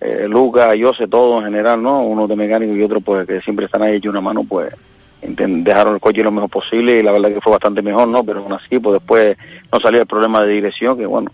[0.00, 2.02] eh, Lucas, Jose, todo en general, ¿no?
[2.02, 4.74] Uno de mecánico y otro, pues, que siempre están ahí hecho una mano, pues,
[5.22, 8.24] dejaron el coche lo mejor posible y la verdad que fue bastante mejor, ¿no?
[8.24, 9.36] Pero aún así, pues después
[9.72, 11.30] no salía el problema de dirección, que bueno,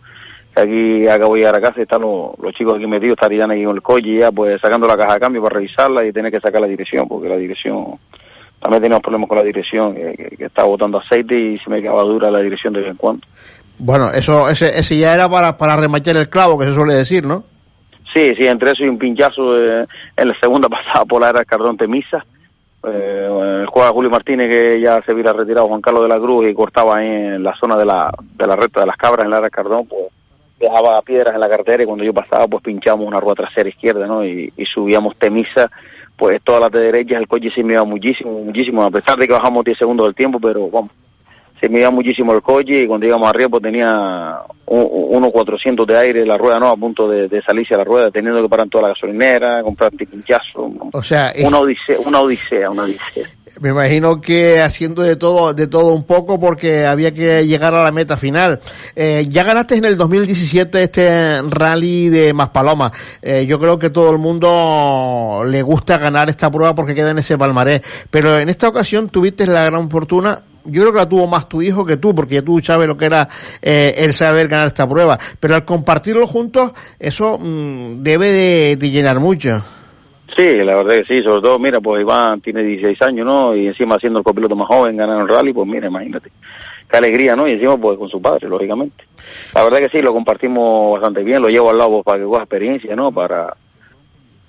[0.55, 3.83] aquí acabo de llegar a casa están los, chicos aquí metidos, estarían aquí con el
[3.83, 6.67] coche ya pues sacando la caja de cambio para revisarla y tener que sacar la
[6.67, 7.99] dirección, porque la dirección,
[8.69, 12.03] también teníamos problemas con la dirección, que, que, estaba botando aceite y se me quedaba
[12.03, 13.27] dura la dirección de vez en cuando.
[13.79, 17.25] Bueno, eso ese, ese ya era para, para remachar el clavo, que se suele decir,
[17.25, 17.45] ¿no?
[18.13, 21.77] Sí, sí, entre eso y un pinchazo en la segunda pasada por la era Cardón
[21.77, 22.25] Temisa.
[22.87, 26.55] Eh, juega Julio Martínez que ya se hubiera retirado Juan Carlos de la Cruz y
[26.55, 29.39] cortaba ahí en la zona de la, de la recta de las cabras en la
[29.39, 30.05] era Cardón, pues
[30.59, 34.07] dejaba piedras en la carretera y cuando yo pasaba pues pinchamos una rueda trasera izquierda,
[34.07, 34.25] ¿no?
[34.25, 35.71] Y, subíamos Temisa,
[36.19, 39.27] pues todas las de derecha, el coche se me iba muchísimo, muchísimo, a pesar de
[39.27, 40.91] que bajamos 10 segundos del tiempo, pero vamos,
[41.61, 45.97] se me iba muchísimo el coche y cuando íbamos arriba pues tenía unos 400 de
[45.97, 46.71] aire la rueda, ¿no?
[46.71, 50.73] A punto de, salirse a la rueda, teniendo que parar toda la gasolinera, comprar pinchazo.
[50.93, 53.29] O sea, una odisea, una odisea, una odisea.
[53.61, 57.83] Me imagino que haciendo de todo, de todo un poco porque había que llegar a
[57.83, 58.61] la meta final.
[58.95, 62.93] Eh, ya ganaste en el 2017 este rally de Maspaloma.
[63.23, 67.19] Eh, yo creo que todo el mundo le gusta ganar esta prueba porque queda en
[67.19, 67.83] ese palmarés.
[68.11, 71.63] Pero en esta ocasión tuviste la gran fortuna yo creo que la tuvo más tu
[71.63, 73.27] hijo que tú, porque tú sabes lo que era
[73.63, 75.19] eh, el saber ganar esta prueba.
[75.41, 79.63] Pero al compartirlo juntos, eso mm, debe de llenar mucho.
[80.37, 83.57] Sí, la verdad que sí, sobre todo, mira, pues Iván tiene 16 años, ¿no?
[83.57, 86.31] Y encima siendo el copiloto más joven, ganando el rally, pues mira, imagínate.
[86.89, 87.49] Qué alegría, ¿no?
[87.49, 89.05] Y encima, pues con su padre, lógicamente.
[89.55, 92.25] La verdad que sí, lo compartimos bastante bien, lo llevo al lado pues, para que
[92.25, 93.11] coja experiencia, ¿no?
[93.11, 93.57] Para,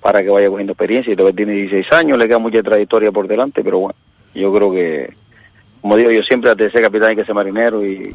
[0.00, 1.12] para que vaya cogiendo experiencia.
[1.12, 3.98] Y todavía tiene 16 años, le queda mucha trayectoria por delante, pero bueno,
[4.34, 5.14] yo creo que,
[5.80, 8.14] como digo yo siempre, antes de ser capitán hay que ser marinero y,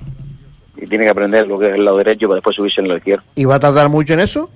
[0.77, 2.97] y tiene que aprender lo que es el lado derecho para después subirse en la
[2.97, 3.23] izquierda.
[3.35, 4.49] ¿Y va a tardar mucho en eso?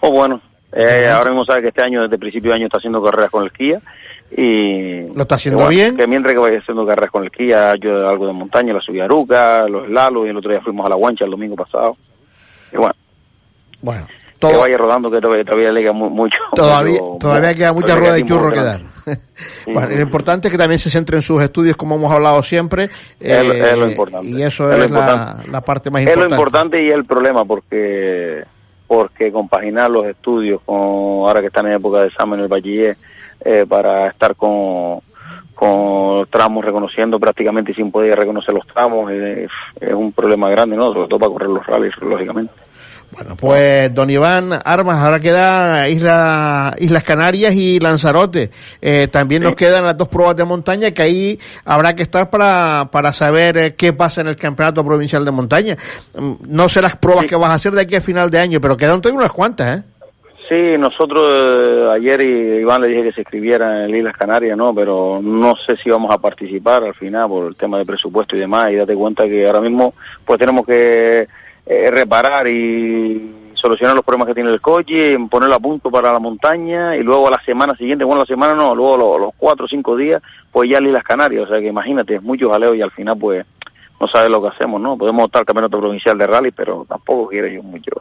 [0.00, 0.40] Oh, bueno,
[0.72, 3.30] eh, ahora mismo sabe que este año, desde el principio de año, está haciendo carreras
[3.30, 3.80] con el Kia.
[4.34, 5.96] Y, ¿Lo está haciendo bien?
[5.96, 9.00] Que mientras que vaya haciendo carreras con el Kia, yo algo de montaña, la subí
[9.00, 11.96] a Aruca, los lalos, y el otro día fuimos a la guancha el domingo pasado.
[12.72, 12.94] Y bueno.
[13.82, 14.06] Bueno.
[14.40, 16.38] Que vaya rodando, que todavía, le queda mucho.
[16.56, 18.80] Todavía, todavía queda mucha rueda de churro que dar.
[19.66, 22.90] bueno, lo importante es que también se centre en sus estudios, como hemos hablado siempre.
[23.20, 23.52] es, lo
[23.86, 24.28] eh, importante.
[24.28, 26.10] Y eso es, la, la, parte más importante.
[26.10, 28.42] Es lo importante y es el problema, porque
[28.92, 32.94] porque compaginar los estudios con ahora que están en época de examen el bachiller
[33.42, 35.00] eh, para estar con,
[35.54, 39.48] con tramos reconociendo prácticamente sin poder reconocer los tramos es
[39.94, 40.92] un problema grande, ¿no?
[40.92, 42.52] Sobre todo para correr los rallies, lógicamente.
[43.14, 48.50] Bueno, pues don Iván Armas, ahora queda Isla, Islas Canarias y Lanzarote.
[48.80, 52.88] Eh, también nos quedan las dos pruebas de montaña que ahí habrá que estar para,
[52.90, 55.76] para saber eh, qué pasa en el Campeonato Provincial de Montaña.
[56.14, 58.60] Mm, No sé las pruebas que vas a hacer de aquí a final de año,
[58.62, 59.82] pero quedan todavía unas cuantas, ¿eh?
[60.48, 64.74] Sí, nosotros eh, ayer Iván le dije que se escribiera en Islas Canarias, ¿no?
[64.74, 68.40] Pero no sé si vamos a participar al final por el tema de presupuesto y
[68.40, 68.70] demás.
[68.70, 69.94] Y date cuenta que ahora mismo
[70.24, 71.28] pues tenemos que
[71.66, 76.18] eh, reparar y solucionar los problemas que tiene el coche, ponerlo a punto para la
[76.18, 79.68] montaña y luego a la semana siguiente, bueno, la semana no, luego los, cuatro o
[79.68, 80.20] cinco días,
[80.50, 81.44] pues ya Islas Canarias.
[81.44, 83.46] O sea que imagínate, es mucho jaleo y al final pues
[84.00, 84.98] no sabes lo que hacemos, ¿no?
[84.98, 87.92] Podemos optar al campeonato provincial de rally, pero tampoco quiero yo mucho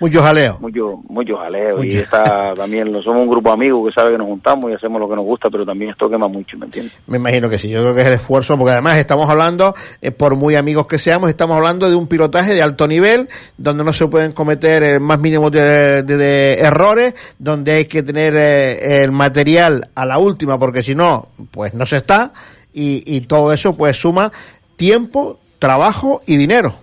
[0.00, 0.56] Mucho jaleo.
[0.60, 4.26] mucho mucho jaleo y está también somos un grupo de amigos que sabe que nos
[4.28, 6.98] juntamos y hacemos lo que nos gusta pero también esto quema mucho ¿me entiendes?
[7.06, 10.10] Me imagino que sí, yo creo que es el esfuerzo, porque además estamos hablando, eh,
[10.10, 13.92] por muy amigos que seamos, estamos hablando de un pilotaje de alto nivel, donde no
[13.92, 19.02] se pueden cometer el más mínimo de, de- de errores, donde hay que tener eh,
[19.04, 22.32] el material a la última, porque si no, pues no se está,
[22.72, 24.32] y, y todo eso pues suma
[24.76, 26.74] tiempo, trabajo y dinero.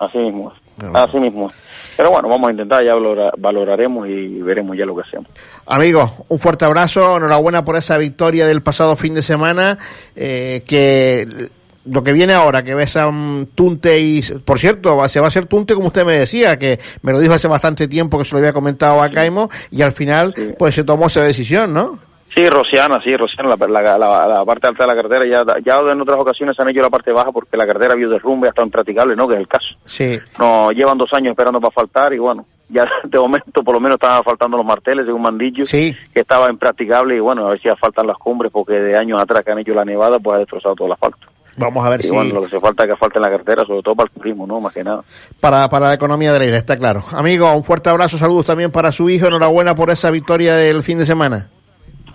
[0.00, 0.52] así mismo.
[0.94, 1.50] Así mismo
[1.96, 5.26] pero bueno vamos a intentar ya valora- valoraremos y veremos ya lo que hacemos.
[5.66, 9.78] Amigos, un fuerte abrazo, enhorabuena por esa victoria del pasado fin de semana,
[10.14, 11.48] eh, que
[11.86, 15.28] lo que viene ahora, que ves a un Tunte y, por cierto, se va a
[15.28, 18.32] hacer Tunte como usted me decía, que me lo dijo hace bastante tiempo que se
[18.32, 21.98] lo había comentado a Caimo, y al final, pues se tomó esa decisión, ¿no?
[22.34, 25.78] Sí Rociana sí Rociana la, la, la- la parte alta de la carretera ya ya
[25.92, 29.16] en otras ocasiones han hecho la parte baja porque la carretera vio derrumbe hasta impracticable
[29.16, 30.18] no que es el caso Sí.
[30.38, 33.96] no llevan dos años esperando para faltar y bueno ya de momento por lo menos
[33.96, 35.64] estaban faltando los marteles según me han dicho
[36.12, 39.42] que estaba impracticable y bueno a ver si faltan las cumbres porque de años atrás
[39.44, 41.26] que han hecho la nevada pues ha destrozado todo el asfalto
[41.60, 43.30] Vamos a ver y si bueno lo que se falta es que falte en la
[43.30, 45.02] carretera sobre todo para el turismo no más que nada
[45.40, 47.02] para, para la economía de la isla, está claro.
[47.10, 50.98] Amigo, un fuerte abrazo, saludos también para su hijo, enhorabuena por esa victoria del fin
[50.98, 51.48] de semana.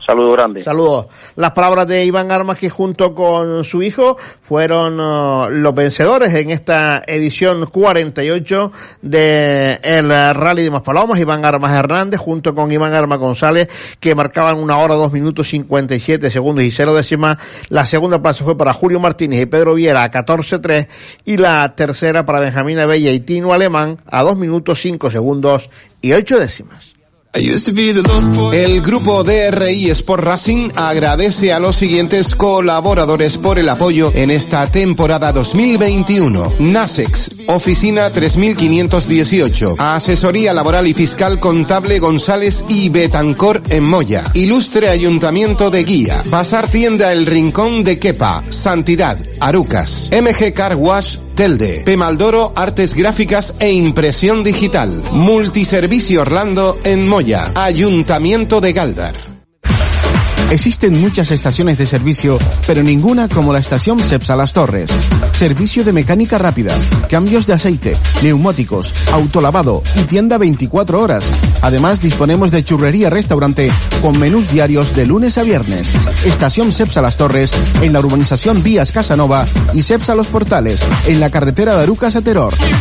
[0.06, 0.64] Saludos grande.
[0.64, 1.08] Saludos.
[1.38, 6.50] Las palabras de Iván Armas que junto con su hijo fueron uh, los vencedores en
[6.50, 11.20] esta edición 48 de el Rally de Maspalomas.
[11.20, 13.70] Iván Armas Hernández junto con Iván Armas González
[14.02, 17.38] que marcaban una hora, dos minutos 57 segundos y cero décimas.
[17.70, 20.88] La segunda plaza fue para Julio Martínez y Pedro Viera a 14.3
[21.24, 25.70] y la tercera para Benjamín Abella y Tino Alemán a dos minutos cinco segundos
[26.02, 26.93] y ocho décimas.
[28.54, 34.70] El grupo DRI Sport Racing agradece a los siguientes colaboradores por el apoyo en esta
[34.70, 36.54] temporada 2021.
[36.60, 45.72] Nasex, oficina 3518, asesoría laboral y fiscal contable González y Betancor en Moya, ilustre ayuntamiento
[45.72, 52.54] de Guía, Pasar tienda El Rincón de Quepa, Santidad, Arucas, MG Car Wash Telde, Pemaldoro
[52.56, 57.23] Artes Gráficas e Impresión Digital, Multiservicio Orlando en Moya,
[57.56, 59.16] Ayuntamiento de Galdar.
[60.54, 62.38] Existen muchas estaciones de servicio,
[62.68, 64.92] pero ninguna como la estación Cepsa Las Torres.
[65.32, 66.78] Servicio de mecánica rápida,
[67.10, 71.26] cambios de aceite, neumáticos, autolavado y tienda 24 horas.
[71.64, 75.92] Además, disponemos de churrería restaurante con menús diarios de lunes a viernes.
[76.24, 81.32] Estación Cepsa Las Torres en la urbanización Vías Casanova y Cepsa Los Portales en la
[81.32, 82.14] carretera de Arucas.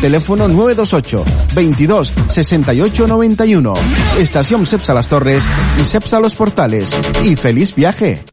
[0.02, 3.74] Teléfono 928 22 68 91.
[4.18, 5.44] Estación Cepsa Las Torres
[5.80, 6.90] y Cepsa Los Portales.
[7.24, 8.31] Y feliz viaje.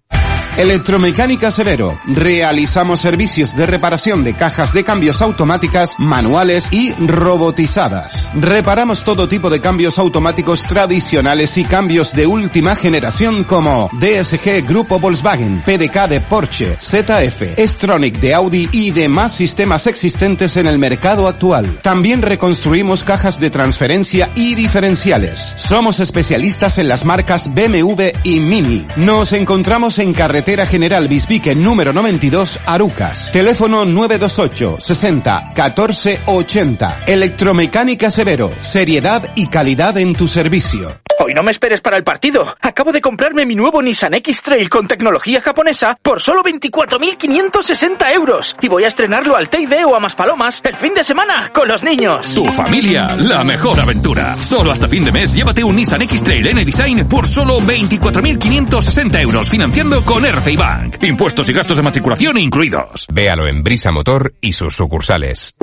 [0.59, 1.97] Electromecánica Severo.
[2.05, 8.29] Realizamos servicios de reparación de cajas de cambios automáticas, manuales y robotizadas.
[8.33, 14.99] Reparamos todo tipo de cambios automáticos tradicionales y cambios de última generación como DSG Grupo
[14.99, 21.29] Volkswagen, PDK de Porsche, ZF, Stronic de Audi y demás sistemas existentes en el mercado
[21.29, 21.79] actual.
[21.81, 25.53] También reconstruimos cajas de transferencia y diferenciales.
[25.55, 28.85] Somos especialistas en las marcas BMW y Mini.
[28.97, 33.31] Nos encontramos en carretera General Bisbique número 92, Arucas.
[33.31, 37.01] Teléfono 928 60 14 80.
[37.05, 38.51] Electromecánica Severo.
[38.57, 41.08] Seriedad y calidad en tu servicio.
[41.21, 42.55] Hoy no me esperes para el partido.
[42.61, 48.55] Acabo de comprarme mi nuevo Nissan X-Trail con tecnología japonesa por solo 24.560 euros.
[48.61, 51.83] Y voy a estrenarlo al Teide o a Maspalomas el fin de semana con los
[51.83, 52.33] niños.
[52.33, 54.37] Tu familia, la mejor aventura.
[54.37, 60.05] Solo hasta fin de mes llévate un Nissan X-Trail N-Design por solo 24.560 euros financiando
[60.05, 61.03] con RCI Bank.
[61.03, 63.05] Impuestos y gastos de matriculación incluidos.
[63.11, 65.53] Véalo en Brisa Motor y sus sucursales.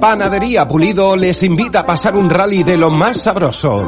[0.00, 3.84] Panadería Pulido les invita a pasar un rally de lo más sabroso.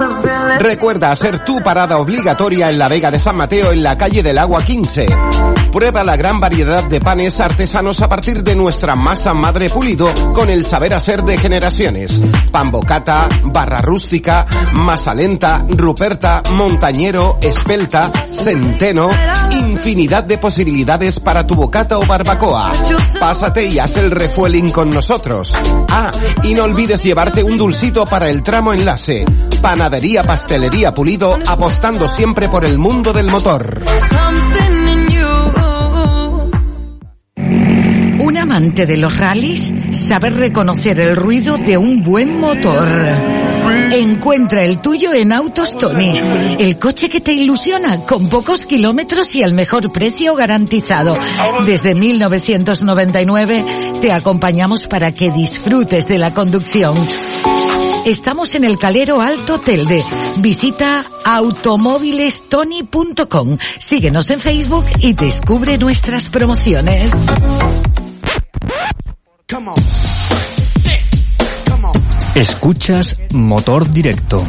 [0.58, 4.38] Recuerda hacer tu parada obligatoria en la Vega de San Mateo en la calle del
[4.38, 5.57] Agua 15.
[5.72, 10.48] Prueba la gran variedad de panes artesanos a partir de nuestra masa madre pulido con
[10.50, 12.20] el saber hacer de generaciones.
[12.50, 19.10] Pan bocata, barra rústica, masa lenta, ruperta, montañero, espelta, centeno,
[19.50, 22.72] infinidad de posibilidades para tu bocata o barbacoa.
[23.20, 25.54] Pásate y haz el refueling con nosotros.
[25.88, 26.10] Ah,
[26.42, 29.24] y no olvides llevarte un dulcito para el tramo enlace.
[29.60, 33.82] Panadería Pastelería Pulido apostando siempre por el mundo del motor.
[38.28, 42.86] Un amante de los rallies sabe reconocer el ruido de un buen motor.
[43.90, 46.12] Encuentra el tuyo en Autos Tony,
[46.58, 51.14] el coche que te ilusiona con pocos kilómetros y al mejor precio garantizado.
[51.64, 53.64] Desde 1999
[54.02, 56.96] te acompañamos para que disfrutes de la conducción.
[58.04, 60.04] Estamos en el Calero Alto Telde.
[60.40, 63.56] Visita automóvilestony.com.
[63.78, 67.10] Síguenos en Facebook y descubre nuestras promociones.
[72.34, 74.44] Escuchas Motor Directo.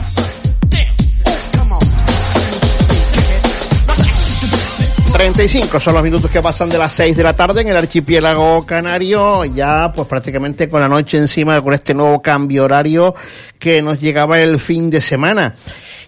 [5.13, 8.65] ...35 son los minutos que pasan de las 6 de la tarde en el archipiélago
[8.65, 13.15] canario, ya pues prácticamente con la noche encima, con este nuevo cambio horario
[13.57, 15.55] que nos llegaba el fin de semana.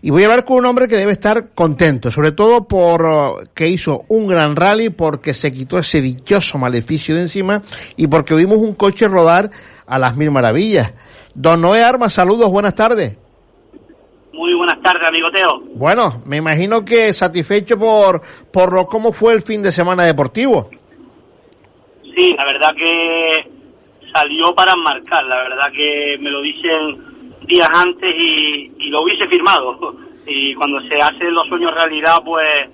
[0.04, 3.48] Y voy a hablar con un hombre que debe estar contento, sobre todo por uh,
[3.54, 7.62] que hizo un gran rally, porque se quitó ese dichoso maleficio de encima
[7.98, 9.52] y porque vimos un coche rodar
[9.86, 10.92] a las mil maravillas.
[11.36, 13.16] Don Noé Armas, saludos, buenas tardes.
[14.34, 15.62] Muy buenas tardes, amigo Teo.
[15.76, 18.22] Bueno, me imagino que satisfecho por,
[18.52, 20.72] por lo, cómo fue el fin de semana deportivo.
[22.16, 23.52] Sí, la verdad que
[24.12, 27.11] salió para marcar, la verdad que me lo dicen
[27.52, 29.96] días antes y, y lo hubiese firmado.
[30.24, 32.70] Y cuando se hacen los sueños realidad, pues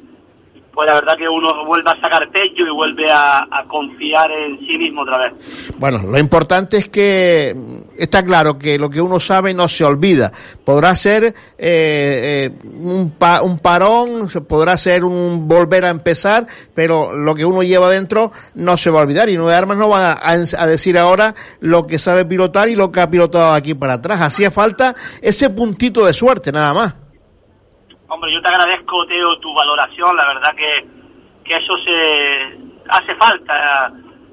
[0.78, 4.59] pues la verdad que uno vuelve a sacar pecho y vuelve a, a, confiar en
[4.59, 5.34] sí mismo otra vez.
[5.80, 7.55] Bueno, lo importante es que
[7.97, 10.32] está claro que lo que uno sabe no se olvida.
[10.63, 17.11] Podrá ser eh, eh, un, pa, un parón, podrá ser un volver a empezar, pero
[17.11, 20.11] lo que uno lleva dentro no se va a olvidar y Nueve Armas no va
[20.11, 23.93] a, a decir ahora lo que sabe pilotar y lo que ha pilotado aquí para
[23.93, 24.21] atrás.
[24.21, 27.07] Hacía falta ese puntito de suerte, nada más.
[28.10, 30.16] Hombre, yo te agradezco, Teo, tu valoración.
[30.16, 30.86] La verdad que,
[31.43, 33.91] que eso se hace falta.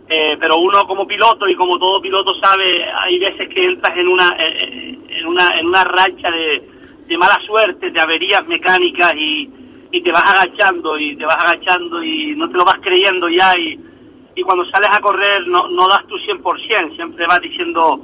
[0.09, 4.07] Eh, pero uno como piloto y como todo piloto sabe, hay veces que entras en
[4.07, 6.69] una en una en una racha de,
[7.07, 9.51] de mala suerte, de averías mecánicas y,
[9.91, 13.57] y te vas agachando y te vas agachando y no te lo vas creyendo ya
[13.57, 13.81] y,
[14.35, 18.01] y cuando sales a correr no, no das tu 100%, siempre vas diciendo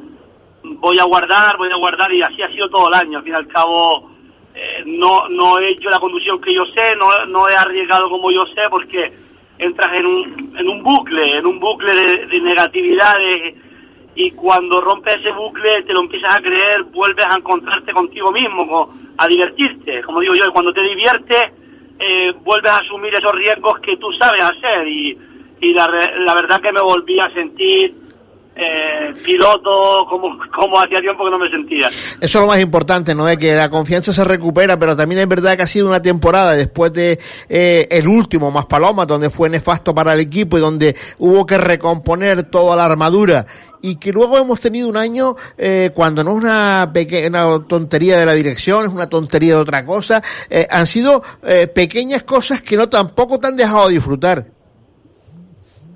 [0.62, 3.18] voy a guardar, voy a guardar y así ha sido todo el año.
[3.18, 4.09] Al fin y al cabo
[4.54, 8.30] eh, no, no he hecho la conducción que yo sé, no, no he arriesgado como
[8.30, 9.12] yo sé, porque
[9.58, 13.54] entras en un, en un bucle, en un bucle de, de negatividades
[14.14, 18.88] y cuando rompes ese bucle te lo empiezas a creer, vuelves a encontrarte contigo mismo,
[19.16, 21.52] a divertirte, como digo yo, y cuando te diviertes
[21.98, 25.16] eh, vuelves a asumir esos riesgos que tú sabes hacer y,
[25.60, 28.09] y la verdad que me volví a sentir
[28.56, 31.88] eh, piloto como, como hacía tiempo que no me sentía.
[31.88, 33.28] Eso es lo más importante, ¿no?
[33.28, 36.54] Es que la confianza se recupera, pero también es verdad que ha sido una temporada
[36.54, 40.96] después de eh, el último, más Paloma, donde fue nefasto para el equipo y donde
[41.18, 43.46] hubo que recomponer toda la armadura
[43.82, 48.26] y que luego hemos tenido un año eh, cuando no es una pequeña tontería de
[48.26, 52.76] la dirección, es una tontería de otra cosa, eh, han sido eh, pequeñas cosas que
[52.76, 54.59] no tampoco te han dejado disfrutar.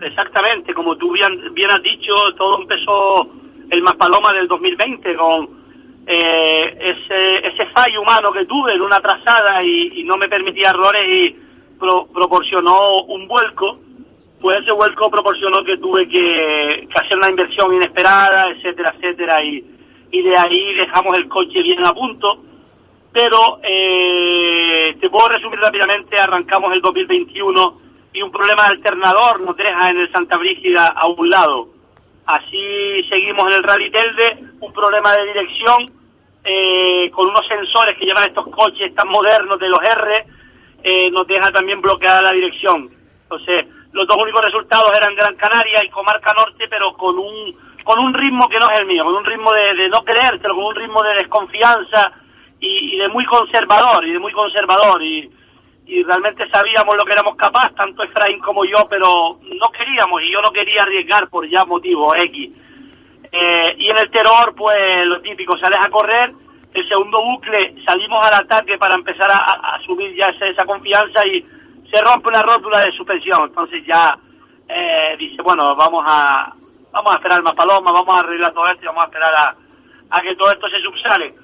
[0.05, 3.27] Exactamente, como tú bien, has dicho, todo empezó
[3.71, 5.49] el Maspaloma del 2020 con
[6.07, 6.97] eh,
[7.43, 11.37] ese, fallo humano que tuve en una trazada y, no me permitía errores y
[11.79, 13.81] pro, proporcionó un vuelco,
[14.43, 19.65] pues ese vuelco proporcionó que tuve que, hacer una inversión inesperada, etcétera, etcétera, y,
[20.11, 22.43] y de ahí dejamos el coche bien a punto.
[23.11, 27.84] Pero eh, te puedo resumir rápidamente, arrancamos el 2021
[28.15, 31.69] y un problema de alternador nos deja en el Santa Brígida a un lado.
[32.25, 35.93] Así seguimos en el Rally Telde, un problema de dirección
[36.45, 40.27] eh, con unos sensores que llevan estos coches tan modernos de los R,
[40.83, 42.89] eh, nos deja también bloqueada la dirección.
[43.25, 47.99] Entonces, los dos únicos resultados eran Gran Canaria y Comarca Norte, pero con un con
[47.99, 50.75] un ritmo que no es el mío, con un ritmo de, no creértelo, con un
[50.75, 52.13] ritmo de desconfianza
[52.59, 55.03] y, de muy conservador, y de muy conservador,
[55.87, 60.33] y realmente sabíamos lo que éramos capaz, tanto Efraín como yo, pero no queríamos y
[60.33, 62.51] yo no quería arriesgar por ya motivos X.
[63.31, 66.33] Eh, y en el terror, pues lo típico, sales a correr,
[66.73, 71.45] el segundo bucle salimos al ataque para empezar a, subir ya esa, confianza y
[71.91, 74.19] se rompe una rótula de suspensión, entonces ya
[74.69, 76.55] eh, dice, bueno, vamos a
[76.93, 79.57] vamos a esperar más palomas, vamos a arreglar todo esto y vamos a esperar
[80.11, 81.35] a que todo esto se subsale.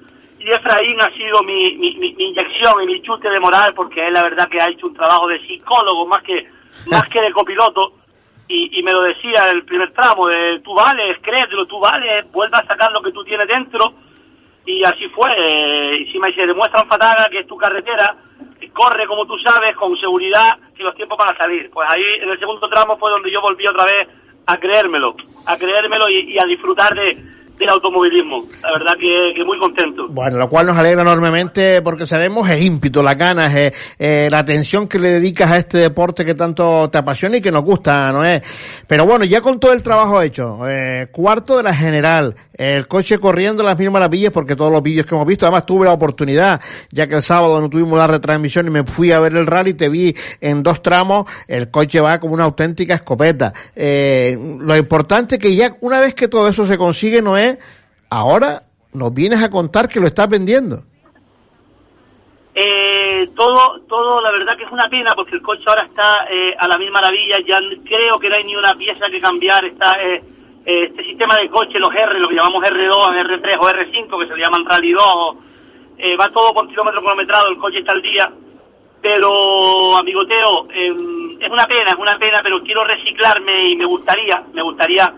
[0.43, 4.23] Y Efraín ha sido mi, mi, inyección y mi chute de moral porque es la
[4.23, 6.47] verdad que ha hecho un trabajo de psicólogo más que,
[6.87, 7.93] más que de copiloto.
[8.47, 12.57] Y, y me lo decía el primer tramo de tú vales, créetelo, tú vales, vuelve
[12.57, 13.93] a sacar lo que tú tienes dentro.
[14.65, 15.31] Y así fue.
[15.37, 18.17] Eh, encima y se demuestra en que es tu carretera,
[18.73, 21.69] corre como tú sabes, con seguridad, que los tiempos van a salir.
[21.69, 24.07] Pues ahí en el segundo tramo fue donde yo volví otra vez
[24.47, 25.15] a creérmelo,
[25.45, 28.45] a creérmelo y a disfrutar de, del automovilismo.
[28.61, 30.07] La verdad que, muy contento.
[30.09, 34.39] Bueno, lo cual nos alegra enormemente porque sabemos el ímpetu, las ganas, eh, eh, la
[34.39, 38.11] atención que le dedicas a este deporte que tanto te apasiona y que nos gusta,
[38.11, 38.41] ¿no es?
[38.87, 43.17] Pero bueno, ya con todo el trabajo hecho, eh, cuarto de la general, el coche
[43.19, 46.59] corriendo las mil maravillas porque todos los vídeos que hemos visto, además tuve la oportunidad,
[46.91, 49.73] ya que el sábado no tuvimos la retransmisión y me fui a ver el rally,
[49.73, 53.53] te vi en dos tramos, el coche va como una auténtica escopeta.
[53.75, 57.50] Eh, lo importante que ya una vez que todo eso se consigue, no es
[58.09, 60.83] ahora nos vienes a contar que lo estás vendiendo.
[62.53, 66.53] Eh, todo, todo, la verdad que es una pena porque el coche ahora está eh,
[66.59, 69.95] a la misma maravilla, ya creo que no hay ni una pieza que cambiar, está
[70.03, 70.21] eh,
[70.65, 74.35] este sistema de coche, los R, lo que llamamos R2, R3 o R5, que se
[74.35, 75.35] le llaman Rally 2,
[76.19, 78.31] va todo por kilómetro kilometrado, el coche está al día,
[79.01, 84.43] pero amigoteo, em, es una pena, es una pena, pero quiero reciclarme y me gustaría,
[84.53, 85.13] me gustaría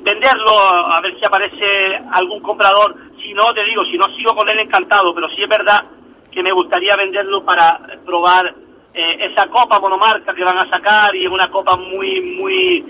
[0.00, 2.94] venderlo, a ver si aparece algún comprador.
[3.20, 5.84] Si no, te digo, si no sigo con él encantado, pero sí es verdad
[6.30, 8.54] que me gustaría venderlo para probar
[8.92, 12.84] eh, esa copa monomarca que van a sacar y es una copa muy, muy...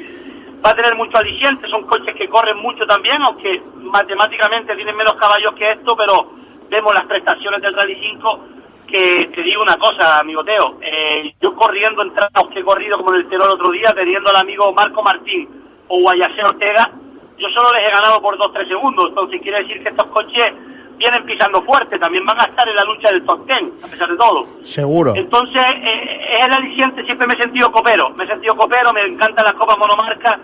[0.65, 5.15] Va a tener mucho aliciente, son coches que corren mucho también, aunque matemáticamente tienen menos
[5.15, 6.33] caballos que esto, pero
[6.71, 8.45] vemos las prestaciones del Rally 5
[8.87, 13.15] que te digo una cosa, amigo Teo, eh, yo corriendo en que he corrido como
[13.15, 16.91] en el Terror otro día, teniendo al amigo Marco Martín o Guayase Ortega,
[17.39, 20.53] yo solo les he ganado por 2-3 segundos, entonces quiere decir que estos coches
[20.97, 24.11] vienen pisando fuerte, también van a estar en la lucha del top 10, a pesar
[24.11, 24.47] de todo.
[24.65, 25.15] Seguro.
[25.17, 29.03] Entonces, eh, es el aliciente, siempre me he sentido copero, me he sentido copero, me
[29.03, 30.39] encantan las copas monomarcas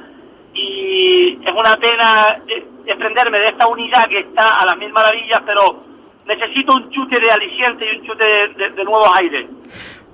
[0.52, 2.42] y es una pena
[2.84, 5.84] desprenderme de esta unidad que está a las mil maravillas, pero
[6.26, 9.46] necesito un chute de aliciente y un chute de nuevos aires.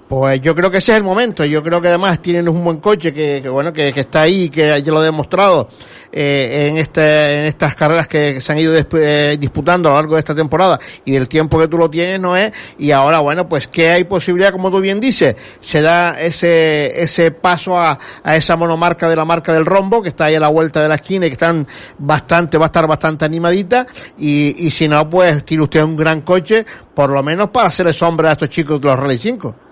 [0.08, 1.44] Pues yo creo que ese es el momento.
[1.44, 4.92] Yo creo que además tienen un buen coche que, bueno que, está ahí, que ya
[4.92, 5.68] lo ha demostrado
[6.12, 10.14] eh, en este, en estas carreras que se han ido eh, disputando a lo largo
[10.14, 12.52] de esta temporada y del tiempo que tú lo tienes no es.
[12.78, 17.32] Y ahora bueno pues que hay posibilidad, como tú bien dices, se da ese ese
[17.32, 20.48] paso a, a esa monomarca de la marca del rombo que está ahí a la
[20.48, 21.66] vuelta de la esquina y que están
[21.98, 26.20] bastante va a estar bastante animadita y, y si no pues tiene usted un gran
[26.20, 29.65] coche por lo menos para hacerle sombra a estos chicos de los Rally 5.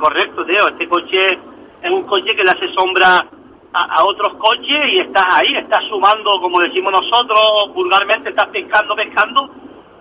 [0.00, 0.68] Correcto, Teo.
[0.68, 1.38] Este coche
[1.82, 3.26] es un coche que le hace sombra
[3.72, 9.50] a, otros coches y estás ahí, estás sumando, como decimos nosotros, vulgarmente estás pescando, pescando.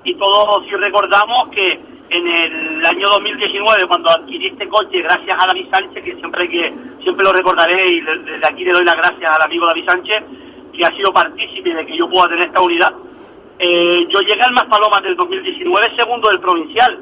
[0.06, 1.74] Y todos, si recordamos que
[2.10, 6.74] en el año 2019, cuando adquirí este coche, gracias a David Sánchez, que siempre que
[7.04, 10.24] siempre lo recordaré y desde aquí le doy las gracias al amigo David Sánchez,
[10.74, 12.94] que ha sido partícipe de que yo pueda tener esta unidad.
[13.60, 16.98] Eh, yo llegué al Más Palomas del 2019, segundo del provincial.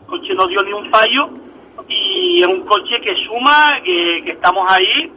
[0.00, 1.28] El coche no dio ni un fallo
[1.88, 5.12] y es un coche que suma, que, estamos ahí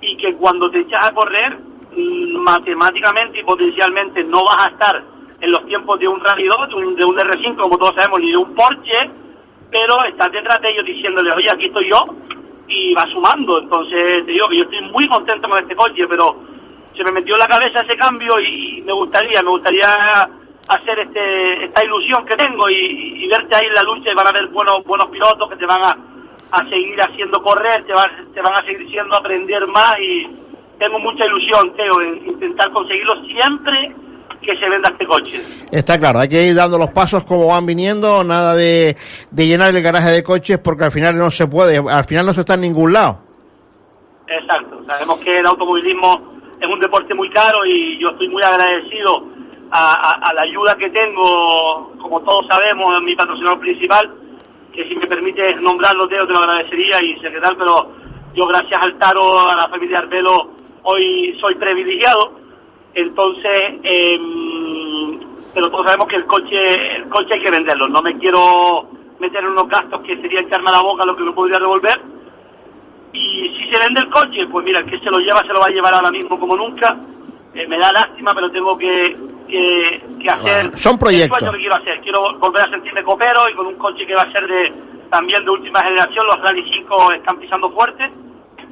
[0.00, 1.58] y que cuando te echas a correr,
[1.96, 5.04] mm, matemáticamente y potencialmente no vas a estar
[5.40, 8.20] en los tiempos de un Rally 2, de un, de un R5, como todos sabemos,
[8.20, 9.10] ni de un Porsche,
[9.70, 12.04] pero estás detrás de ellos diciéndole, oye, aquí estoy yo,
[12.68, 13.58] y va sumando.
[13.58, 16.36] Entonces, te digo que yo estoy muy contento con este coche, pero
[16.96, 20.28] se me metió en la cabeza ese cambio y me gustaría, me gustaría
[20.68, 24.30] hacer este, esta ilusión que tengo y, verte ahí en la lucha y van a
[24.30, 25.96] haber buenos, buenos pilotos que te van a,
[26.52, 30.28] a seguir haciendo correr, te van, te van a seguir haciendo aprender más y
[30.78, 33.94] tengo mucha ilusión, Teo, en intentar conseguirlo siempre
[34.40, 35.40] que se venda este coche.
[35.70, 38.96] Está claro, hay que ir dando los pasos como van viniendo, nada de,
[39.30, 42.34] de llenar el garaje de coches porque al final no se puede, al final no
[42.34, 43.20] se está en ningún lado.
[44.26, 49.33] Exacto, sabemos que el automovilismo es un deporte muy caro y yo estoy muy agradecido
[49.70, 54.12] a, la ayuda que tengo, como todos sabemos, mi patrocinador principal,
[54.72, 57.92] que si me permite nombrarlo, Teo, te lo agradecería y secretar, pero
[58.34, 60.50] yo gracias al Taro, a la familia Arbelo,
[60.82, 62.32] hoy soy privilegiado,
[62.94, 65.20] entonces, em,
[65.52, 68.88] pero todos sabemos que el coche, el coche hay que venderlo, no me quiero
[69.18, 72.00] meter en unos gastos que sería echarme a la boca lo que me podría devolver,
[73.12, 75.60] y si se vende el coche, pues mira, el que se lo lleva se lo
[75.60, 76.96] va a llevar ahora mismo como nunca,
[77.54, 79.16] eh, me da lástima, pero tengo que,
[79.48, 80.78] que, hacer.
[80.78, 82.00] Son proyectos que quiero hacer.
[82.00, 84.72] Quiero volver a sentirme copero y con un coche que va a ser de,
[85.10, 88.10] también de última generación, los Rally 5 están pisando fuerte,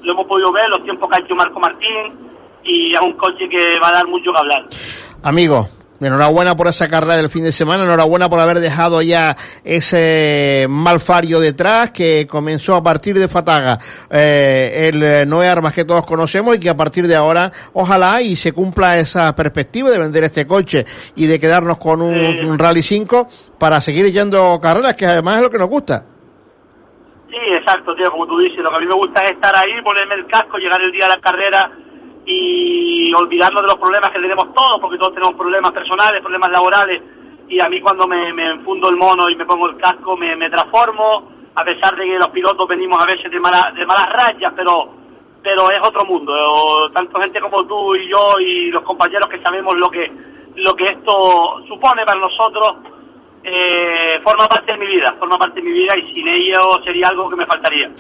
[0.03, 2.19] lo hemos podido ver, los tiempos que ha hecho Marco Martín,
[2.65, 4.67] y es un coche que va a dar mucho que hablar.
[5.23, 5.69] Amigo,
[6.07, 11.39] Enhorabuena por esa carrera del fin de semana, enhorabuena por haber dejado ya ese malfario
[11.39, 13.79] detrás que comenzó a partir de Fataga,
[14.11, 18.21] eh, el eh, Noé Armas que todos conocemos y que a partir de ahora ojalá
[18.21, 20.85] y se cumpla esa perspectiva de vender este coche
[21.15, 23.29] y de quedarnos con un, Rally 5
[23.59, 26.05] para seguir yendo carreras, que además es lo que nos gusta.
[27.31, 29.81] Sí, exacto, tío, como tú dices, lo que a mí me gusta es estar ahí,
[29.83, 31.71] ponerme el casco, llegar el día de la carrera
[32.25, 37.03] y olvidarnos de los problemas que tenemos todos, porque todos tenemos problemas personales, problemas laborales,
[37.49, 40.37] y a mí cuando me, me enfundo el mono y me pongo el casco me,
[40.37, 44.53] me, transformo, a pesar de que los pilotos venimos a veces de, de malas rayas,
[44.57, 45.03] pero
[45.43, 49.77] pero es otro mundo, tanto gente como tú y yo y los compañeros que sabemos
[49.77, 50.11] lo que
[50.55, 52.77] lo que esto supone para nosotros,
[53.45, 57.09] eh, forma parte de mi vida, forma parte de mi vida y sin ello sería
[57.09, 57.91] algo que me faltaría.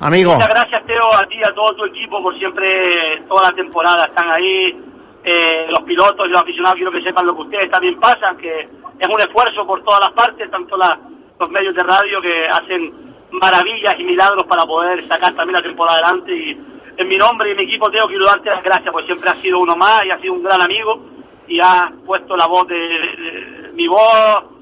[0.00, 0.32] Amigo.
[0.32, 4.30] Muchas gracias, Teo, a ti, a todo tu equipo, por siempre, toda la temporada están
[4.30, 4.82] ahí.
[5.28, 8.68] Eh, los pilotos y los aficionados quiero que sepan lo que ustedes también pasan, que
[8.98, 13.96] es un esfuerzo por todas las partes, tanto los medios de radio que hacen maravillas
[13.98, 16.32] y milagros para poder sacar también la temporada adelante.
[16.32, 16.60] Y
[16.96, 19.38] en mi nombre y en mi equipo, Teo, quiero darte las gracias, porque siempre has
[19.38, 21.00] sido uno más y has sido un gran amigo
[21.48, 24.55] y has puesto la voz de, mi voz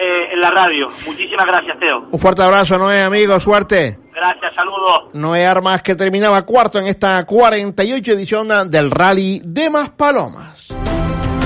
[0.00, 0.88] eh, en la radio.
[1.06, 2.08] Muchísimas gracias, Teo.
[2.10, 3.98] Un fuerte abrazo, Noé, amigo, suerte.
[4.14, 5.14] Gracias, saludos.
[5.14, 10.59] Noé Armas que terminaba cuarto en esta 48 edición del Rally de Maspalomas.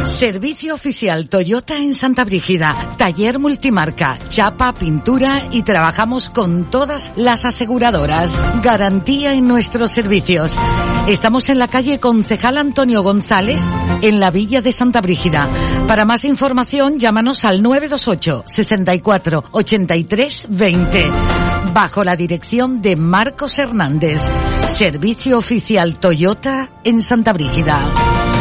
[0.06, 7.44] Servicio oficial Toyota en Santa Brígida, taller multimarca, chapa, pintura y trabajamos con todas las
[7.44, 8.36] aseguradoras.
[8.62, 10.54] Garantía en nuestros servicios.
[11.08, 13.62] Estamos en la calle Concejal Antonio González,
[14.02, 15.48] en la Villa de Santa Brígida.
[15.88, 21.10] Para más información, llámanos al 928 64 83 20
[21.72, 24.20] bajo la dirección de Marcos Hernández.
[24.68, 28.33] Servicio oficial Toyota en Santa Brígida.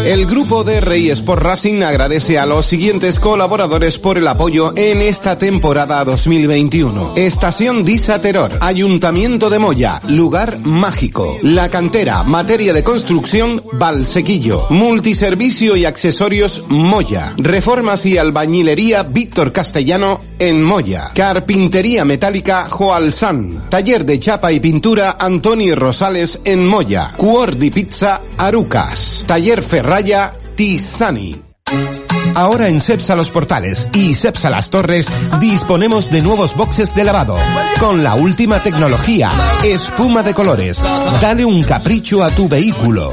[0.00, 5.02] El grupo de Rey Sport Racing agradece a los siguientes colaboradores por el apoyo en
[5.02, 7.12] esta temporada 2021.
[7.16, 15.76] Estación Disa Terror, Ayuntamiento de Moya, Lugar Mágico, La Cantera, Materia de Construcción, Valsequillo, Multiservicio
[15.76, 24.18] y Accesorios Moya, Reformas y Albañilería Víctor Castellano en Moya, Carpintería Metálica Joalsan, Taller de
[24.18, 28.69] Chapa y Pintura Antoni Rosales en Moya, Cuordi Pizza Aruca,
[29.26, 31.42] Taller Ferraya Tisani.
[32.36, 35.08] Ahora en Cepsa Los Portales y Cepsa Las Torres
[35.40, 37.36] disponemos de nuevos boxes de lavado
[37.80, 39.30] con la última tecnología,
[39.64, 40.80] espuma de colores.
[41.20, 43.12] Dale un capricho a tu vehículo.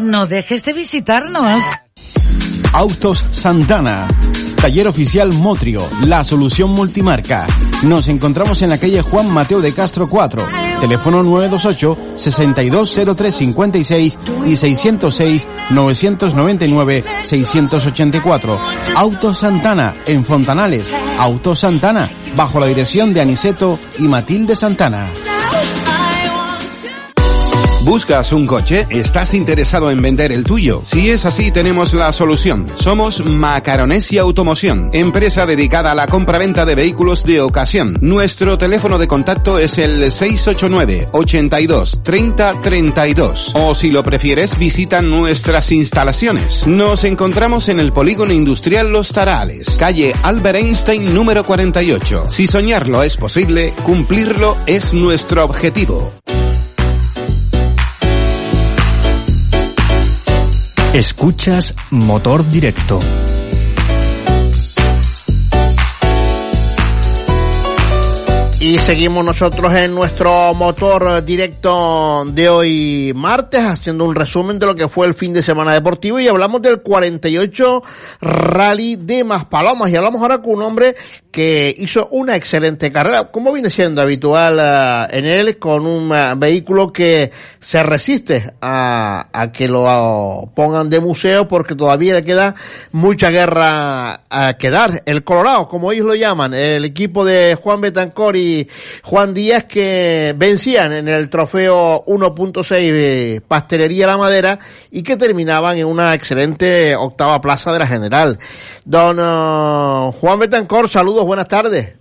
[0.00, 1.62] No dejes de visitarnos.
[2.74, 4.06] Autos Santana.
[4.60, 7.46] Taller oficial Motrio, la solución multimarca.
[7.84, 10.69] Nos encontramos en la calle Juan Mateo de Castro 4.
[10.80, 18.58] Teléfono 928 620356 y 606 999 684.
[18.96, 20.90] Autos Santana en Fontanales.
[21.18, 25.06] Autos Santana bajo la dirección de Aniceto y Matilde Santana.
[27.90, 28.86] ¿Buscas un coche?
[28.88, 30.80] ¿Estás interesado en vender el tuyo?
[30.84, 32.70] Si es así, tenemos la solución.
[32.76, 37.98] Somos Macaronesia Automoción, empresa dedicada a la compra-venta de vehículos de ocasión.
[38.00, 43.54] Nuestro teléfono de contacto es el 689 82 30 32.
[43.56, 46.68] O si lo prefieres, visita nuestras instalaciones.
[46.68, 52.30] Nos encontramos en el Polígono Industrial Los Tarales, calle Albert Einstein número 48.
[52.30, 56.12] Si soñarlo es posible, cumplirlo es nuestro objetivo.
[60.92, 62.98] Escuchas Motor Directo.
[68.62, 74.74] Y seguimos nosotros en nuestro motor directo de hoy martes, haciendo un resumen de lo
[74.74, 77.82] que fue el fin de semana deportivo y hablamos del 48
[78.20, 80.94] Rally de Maspalomas y hablamos ahora con un hombre
[81.30, 86.36] que hizo una excelente carrera, como viene siendo habitual uh, en él, con un uh,
[86.36, 87.30] vehículo que
[87.60, 92.54] se resiste a, que lo pongan de museo porque todavía le queda
[92.92, 95.02] mucha guerra a quedar.
[95.06, 98.49] El Colorado, como ellos lo llaman, el equipo de Juan Betancor y
[99.02, 104.58] Juan Díaz que vencían en el trofeo 1.6 de Pastelería La Madera
[104.90, 108.38] y que terminaban en una excelente octava plaza de la general.
[108.84, 111.94] Don uh, Juan Betancor, saludos, buenas tardes.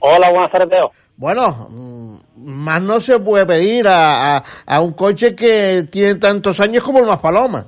[0.00, 0.80] Hola, buenas tardes.
[1.16, 6.60] Bueno, mm, más no se puede pedir a, a, a, un coche que tiene tantos
[6.60, 7.66] años como el Más Paloma.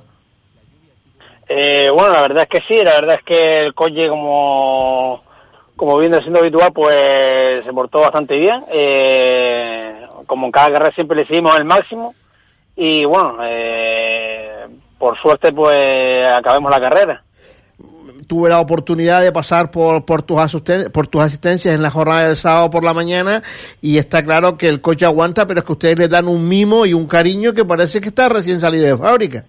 [1.49, 5.23] Eh, bueno, la verdad es que sí, la verdad es que el coche como
[5.77, 8.65] como viene siendo habitual, pues se portó bastante bien.
[8.69, 12.13] Eh, como en cada carrera siempre le seguimos el máximo.
[12.75, 14.65] Y bueno, eh,
[14.97, 17.23] por suerte, pues acabemos la carrera.
[18.27, 20.37] Tuve la oportunidad de pasar por, por, tus
[20.91, 23.41] por tus asistencias en la jornada del sábado por la mañana
[23.81, 26.85] y está claro que el coche aguanta, pero es que ustedes le dan un mimo
[26.85, 29.45] y un cariño que parece que está recién salido de fábrica.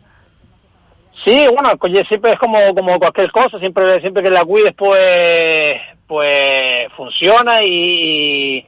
[1.25, 4.75] Sí, bueno, el coche siempre es como, como cualquier cosa, siempre, siempre que la cuides,
[4.77, 5.77] pues,
[6.09, 8.67] pues funciona y,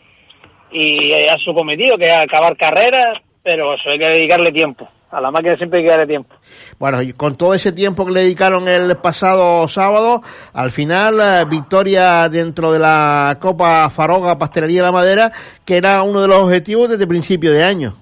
[0.71, 4.89] y, a su cometido, que es acabar carreras, pero eso hay que dedicarle tiempo.
[5.11, 6.37] A la máquina siempre hay que darle tiempo.
[6.79, 10.23] Bueno, y con todo ese tiempo que le dedicaron el pasado sábado,
[10.53, 15.33] al final, eh, victoria dentro de la Copa Faroga Pastelería de la Madera,
[15.65, 17.95] que era uno de los objetivos desde principio de año.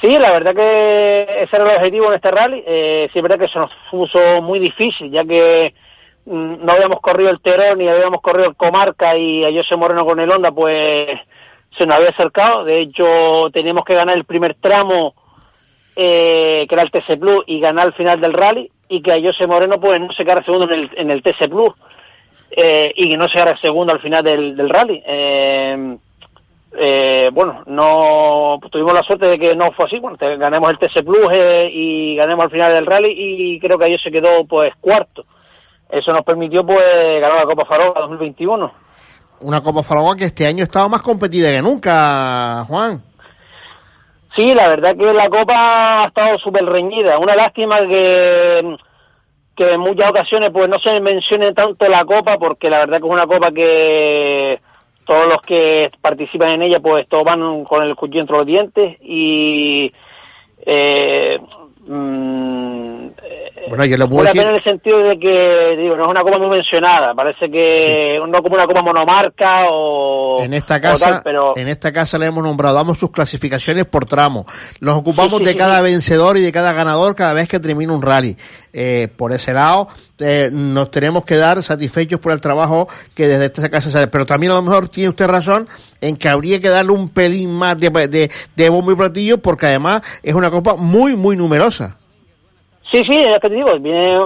[0.00, 2.64] Sí, la verdad que ese era el objetivo en este rally.
[2.66, 5.72] Eh, sí, es verdad que se nos puso muy difícil, ya que
[6.26, 10.20] no habíamos corrido el Terón ni habíamos corrido el Comarca y a José Moreno con
[10.20, 11.18] el Honda, pues
[11.76, 12.64] se nos había acercado.
[12.64, 15.14] De hecho, teníamos que ganar el primer tramo,
[15.96, 19.20] eh, que era el TC Plus, y ganar el final del rally, y que a
[19.20, 21.74] José Moreno pues no se quedara segundo en el, en el TC Plus,
[22.50, 25.02] eh, y que no se quedara segundo al final del, rally.
[26.74, 31.04] Eh, bueno, no tuvimos la suerte de que no fue así, bueno, ganamos el TC
[31.04, 31.30] Plus
[31.70, 35.26] y ganamos al final del rally y creo que ellos se quedó pues cuarto
[35.92, 38.72] eso nos permitió pues ganar la Copa Faroga 2021.
[39.40, 43.02] Una Copa Faroga que este año estaba más competida que nunca, Juan.
[44.34, 47.18] Sí, la verdad que la Copa ha estado súper reñida.
[47.18, 48.76] Una lástima que,
[49.54, 53.06] que en muchas ocasiones pues no se mencione tanto la Copa porque la verdad que
[53.06, 54.60] es una Copa que
[55.04, 58.96] todos los que participan en ella pues todos van con el cuchillo entre los dientes
[59.02, 59.92] y
[60.64, 61.38] eh,
[61.86, 62.81] mm,
[63.68, 64.42] bueno, yo le puedo decir...
[64.42, 68.30] en el sentido de que, digo, no es una copa muy mencionada, parece que sí.
[68.30, 70.42] no como una copa monomarca o...
[70.42, 71.56] En esta casa, tal, pero...
[71.56, 74.46] en esta casa le hemos nombrado, damos sus clasificaciones por tramo.
[74.80, 77.92] Los ocupamos sí, sí, de cada vencedor y de cada ganador cada vez que termina
[77.92, 78.36] un rally.
[78.74, 79.88] Eh, por ese lado,
[80.18, 84.06] eh, nos tenemos que dar satisfechos por el trabajo que desde esta casa se hace.
[84.08, 85.68] Pero también a lo mejor tiene usted razón
[86.00, 89.66] en que habría que darle un pelín más de, de, de bombo y platillo porque
[89.66, 91.98] además es una copa muy, muy numerosa.
[92.92, 94.18] Sí, sí, es que te digo, viene,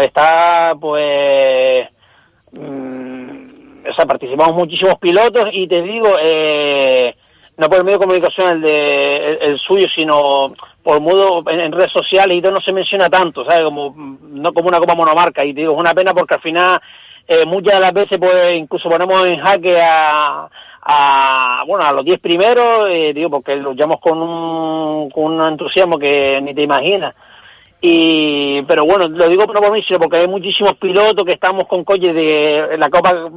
[0.00, 1.88] está pues,
[2.52, 7.16] mmm, o sea, participamos muchísimos pilotos y te digo, eh,
[7.56, 10.54] no por el medio de comunicación el de el, suyo, sino
[10.84, 13.64] por modo en, redes sociales y todo no se menciona tanto, ¿sabes?
[13.64, 16.80] Como, no como una copa monomarca y te digo, es una pena porque al final
[17.26, 20.48] eh, muchas de las veces pues incluso ponemos en jaque a,
[21.66, 26.54] bueno a los 10 primeros, eh, digo, porque luchamos con con un entusiasmo que ni
[26.54, 27.12] te imaginas
[27.86, 31.66] y pero bueno lo digo no por mí sino porque hay muchísimos pilotos que estamos
[31.66, 33.30] con coches de la copa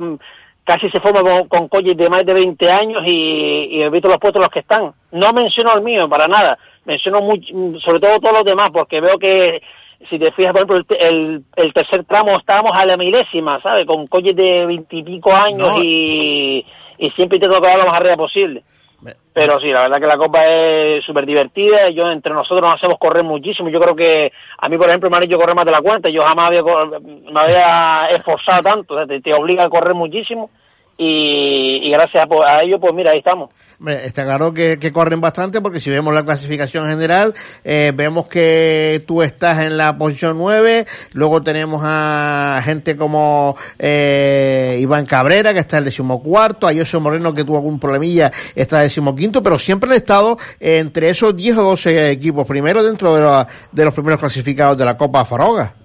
[0.63, 4.07] casi se forma con, con coches de más de 20 años y, y he visto
[4.07, 4.93] los puestos los que están.
[5.11, 6.57] No menciono el mío para nada.
[6.83, 7.41] Menciono muy,
[7.79, 9.61] sobre todo todos los demás porque veo que
[10.09, 14.07] si te fijas por ejemplo el, el, tercer tramo estábamos a la milésima sabes con
[14.07, 15.81] coches de veintipico años no.
[15.81, 16.65] y,
[16.99, 18.63] y siempre intento acabar lo más arriba posible
[19.33, 21.89] Pero sí, la verdad que la Copa es súper divertida.
[21.89, 23.69] Yo entre nosotros nos hacemos correr muchísimo.
[23.69, 26.09] Yo creo que a mí, por ejemplo, me han hecho correr más de la cuenta.
[26.09, 28.95] Yo jamás había, me había esforzado tanto.
[28.95, 30.49] O sea, te, te obliga a correr muchísimo
[30.97, 33.51] y, y gracias a, a, ello, pues mira, ahí estamos.
[33.85, 39.03] Está claro que, que, corren bastante porque si vemos la clasificación general, eh, vemos que
[39.05, 45.59] tú estás en la posición 9, luego tenemos a gente como eh, Iván Cabrera, que
[45.59, 49.43] está en el decimocuarto, a José Moreno, que tuvo algún problemilla, está en el decimoquinto,
[49.43, 53.85] pero siempre han estado entre esos 10 o 12 equipos primero dentro de, la, de
[53.85, 55.75] los primeros clasificados de la Copa Faroga.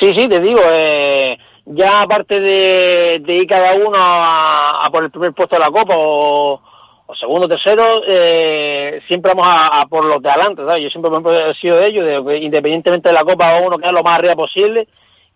[0.00, 5.32] Sí, sí, te digo, eh ya aparte de, ir cada uno a, por el primer
[5.32, 6.60] puesto de la Copa o,
[7.06, 10.84] o segundo, tercero, eh, siempre vamos a, por los de adelante, ¿sabes?
[10.84, 11.10] Yo siempre
[11.50, 14.86] he sido de ellos, independientemente de la Copa uno queda lo más arriba posible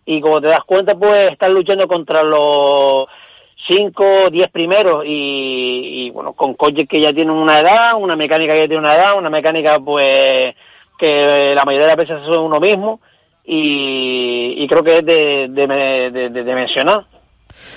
[0.05, 3.07] y como te das cuenta, pues están luchando contra los
[3.67, 8.61] cinco, diez primeros y, bueno, con coches que ya tienen una edad, una mecánica que
[8.61, 10.55] ya tiene una edad, una mecánica pues
[10.97, 13.01] que la mayoría de las veces son uno mismo
[13.53, 17.05] y, y creo que es de, de, de, de, mencionar.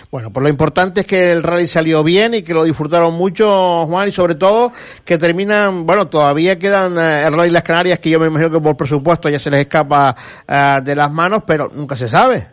[0.09, 3.85] Bueno, pues lo importante es que el rally salió bien y que lo disfrutaron mucho,
[3.87, 4.70] Juan, y sobre todo
[5.05, 8.61] que terminan, bueno, todavía quedan eh, el rally Las Canarias, que yo me imagino que
[8.61, 10.14] por presupuesto ya se les escapa
[10.49, 12.47] uh, de las manos, pero nunca se sabe.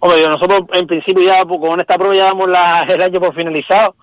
[0.00, 3.34] Hombre, nosotros en principio ya pues, con esta prueba ya damos la, el año por
[3.34, 3.94] finalizado,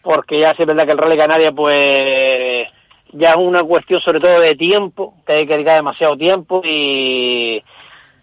[0.00, 2.68] porque ya sí es verdad que el rally Canarias pues
[3.12, 7.62] ya es una cuestión sobre todo de tiempo, que hay que dedicar demasiado tiempo y,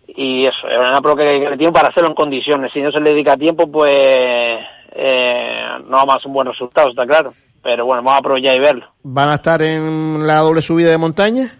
[0.07, 2.71] y eso, es una prueba que hay tiempo para hacerlo en condiciones.
[2.73, 4.59] Si no se le dedica tiempo, pues
[4.91, 7.33] eh, no vamos a hacer un buen resultado, está claro.
[7.61, 8.85] Pero bueno, vamos a aprovechar y verlo.
[9.03, 11.59] ¿Van a estar en la doble subida de montaña?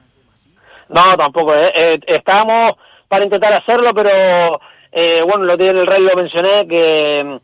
[0.88, 1.54] No, tampoco.
[1.54, 2.74] Eh, eh, estamos
[3.08, 4.60] para intentar hacerlo, pero
[4.92, 7.40] eh, bueno, lo tiene el rey lo mencioné, que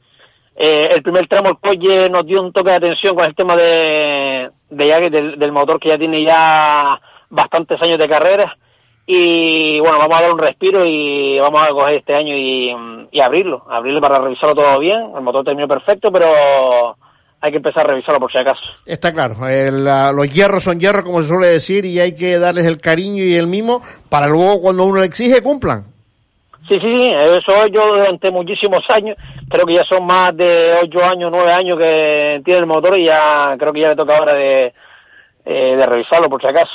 [0.56, 3.58] eh, el primer tramo el coche nos dio un toque de atención con el tema
[3.58, 7.00] de, de ya del, motor que ya tiene ya
[7.30, 8.58] bastantes años de carrera.
[9.06, 12.74] Y bueno vamos a dar un respiro y vamos a coger este año y,
[13.12, 13.66] y abrirlo.
[13.70, 15.12] Abrirlo para revisarlo todo bien.
[15.16, 16.28] El motor terminó perfecto pero
[17.42, 18.64] hay que empezar a revisarlo por si acaso.
[18.86, 19.48] Está claro.
[19.48, 23.26] El, los hierros son hierros como se suele decir y hay que darles el cariño
[23.26, 25.95] y el mimo para luego cuando uno le exige cumplan
[26.68, 29.16] Sí, sí, sí, eso yo durante muchísimos años,
[29.48, 33.06] creo que ya son más de ocho años, nueve años que tiene el motor y
[33.06, 34.74] ya creo que ya le toca ahora de,
[35.46, 36.74] eh, de revisarlo por si acaso.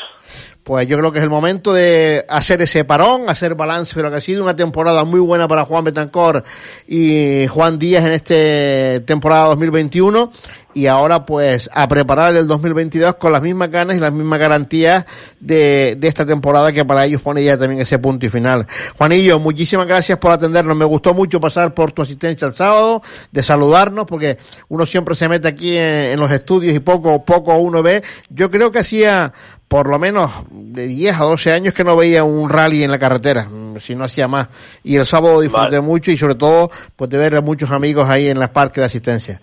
[0.62, 4.10] Pues yo creo que es el momento de hacer ese parón, hacer balance de lo
[4.10, 6.44] que ha sido una temporada muy buena para Juan Betancor
[6.86, 10.30] y Juan Díaz en esta temporada 2021
[10.74, 15.04] y ahora pues a preparar el 2022 con las mismas ganas y las mismas garantías
[15.40, 18.66] de, de esta temporada que para ellos pone ya también ese punto y final.
[18.96, 20.76] Juanillo, muchísimas gracias por atendernos.
[20.76, 23.02] Me gustó mucho pasar por tu asistencia el sábado,
[23.32, 24.38] de saludarnos, porque
[24.68, 28.02] uno siempre se mete aquí en, en los estudios y poco, poco uno ve.
[28.28, 29.32] Yo creo que hacía
[29.70, 32.98] por lo menos de 10 a 12 años que no veía un rally en la
[32.98, 33.46] carretera,
[33.78, 34.48] si no hacía más.
[34.82, 35.80] Y el sábado disfruté vale.
[35.80, 38.86] mucho y sobre todo pues de ver a muchos amigos ahí en las parques de
[38.86, 39.40] asistencia.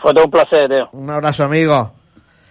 [0.00, 0.88] Fue todo un placer, Teo.
[0.92, 1.90] Un abrazo, amigo.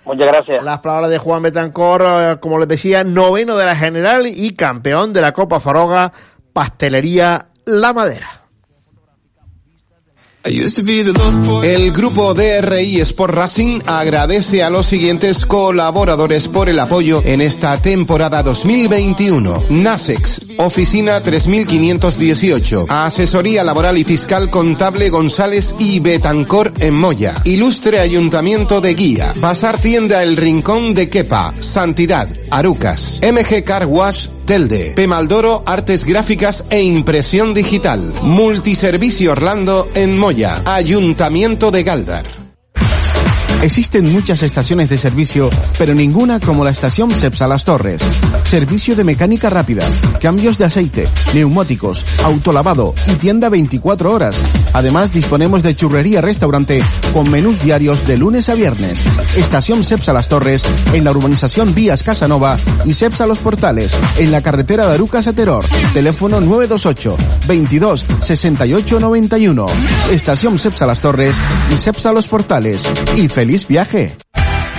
[0.04, 0.62] Muchas gracias.
[0.62, 5.22] Las palabras de Juan Betancor, como les decía, noveno de la general y campeón de
[5.22, 6.12] la Copa Faroga,
[6.52, 8.45] Pastelería La Madera.
[11.64, 17.82] El grupo DRI Sport Racing agradece a los siguientes colaboradores por el apoyo en esta
[17.82, 19.64] temporada 2021.
[19.70, 28.82] Nasex, Oficina 3518, Asesoría Laboral y Fiscal Contable González y Betancor en Moya, Ilustre Ayuntamiento
[28.82, 35.64] de Guía, Pasar Tienda El Rincón de Quepa, Santidad, Arucas, MG Car Wash Telde, Pemaldoro
[35.66, 42.45] Artes Gráficas e Impresión Digital, Multiservicio Orlando en Moya, Ayuntamiento de Galdar.
[43.66, 45.50] Existen muchas estaciones de servicio,
[45.80, 48.00] pero ninguna como la estación Cepsa Las Torres.
[48.44, 49.84] Servicio de mecánica rápida,
[50.22, 54.38] cambios de aceite, neumáticos, autolavado y tienda 24 horas.
[54.74, 59.04] Además, disponemos de churrería restaurante con menús diarios de lunes a viernes.
[59.36, 60.64] Estación Cepsa Las Torres
[60.94, 65.26] en la urbanización Vías Casanova y Cepsa Los Portales en la carretera de Arucas.
[65.92, 69.66] Teléfono 928 22 68 91.
[70.12, 71.36] Estación Cepsa Las Torres
[71.74, 72.88] y Cepsa Los Portales.
[73.16, 74.16] Y feliz viaje.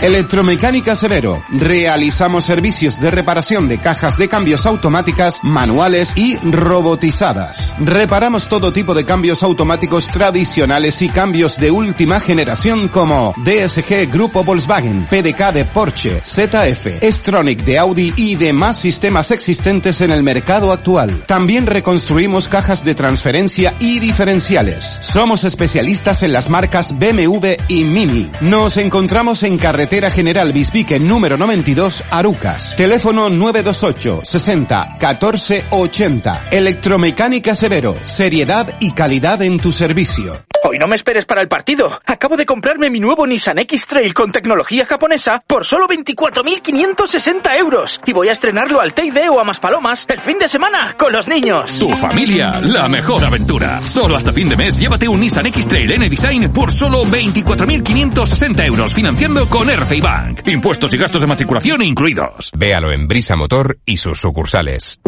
[0.02, 1.42] Electromecánica Severo.
[1.50, 7.74] Realizamos servicios de reparación de cajas de cambios automáticas, manuales y robotizadas.
[7.78, 14.44] Reparamos todo tipo de cambios automáticos tradicionales y cambios de última generación como DSG Grupo
[14.44, 20.72] Volkswagen, PDK de Porsche, ZF, Stronic de Audi y demás sistemas existentes en el mercado
[20.72, 21.22] actual.
[21.26, 24.98] También reconstruimos cajas de transferencia y diferenciales.
[25.00, 28.30] Somos especialistas en las marcas BMW y Mini.
[28.42, 32.74] Nos encontramos en carretera General Bisbique número 92, Arucas.
[32.76, 36.48] Teléfono 928 60 14 80.
[36.50, 37.96] Electromecánica Severo.
[38.02, 40.44] Seriedad y calidad en tu servicio.
[40.78, 42.00] No me esperes para el partido.
[42.04, 48.00] Acabo de comprarme mi nuevo Nissan X-Trail con tecnología japonesa por solo 24.560 euros.
[48.04, 51.26] Y voy a estrenarlo al Teide o a Maspalomas el fin de semana con los
[51.26, 51.78] niños.
[51.78, 53.80] Tu familia, la mejor aventura.
[53.82, 59.48] Solo hasta fin de mes llévate un Nissan X-Trail N-Design por solo 24.560 euros financiando
[59.48, 60.48] con RCI Bank.
[60.48, 62.50] Impuestos y gastos de matriculación incluidos.
[62.56, 65.00] Véalo en Brisa Motor y sus sucursales.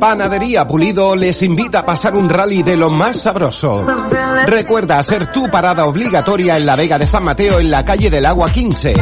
[0.00, 3.86] Panadería Pulido les invita a pasar un rally de lo más sabroso.
[4.46, 8.24] Recuerda hacer tu parada obligatoria en la Vega de San Mateo en la calle del
[8.24, 8.94] Agua 15.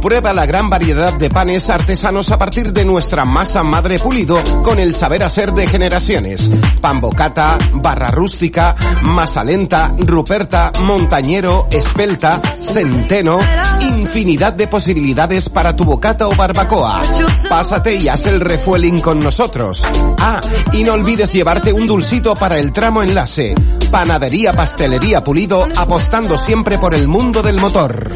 [0.00, 4.80] Prueba la gran variedad de panes artesanos a partir de nuestra masa madre pulido con
[4.80, 6.50] el saber hacer de generaciones.
[6.80, 13.38] Pan bocata, barra rústica, masa lenta, ruperta, montañero, espelta, centeno,
[13.80, 17.02] infinidad de posibilidades para tu bocata o barbacoa.
[17.48, 19.84] Pásate y haz el refueling con nosotros.
[20.18, 20.40] Ah,
[20.72, 23.54] y no olvides llevarte un dulcito para el tramo enlace.
[23.90, 28.12] Panadería Pastelería Pulido apostando siempre por el mundo del motor.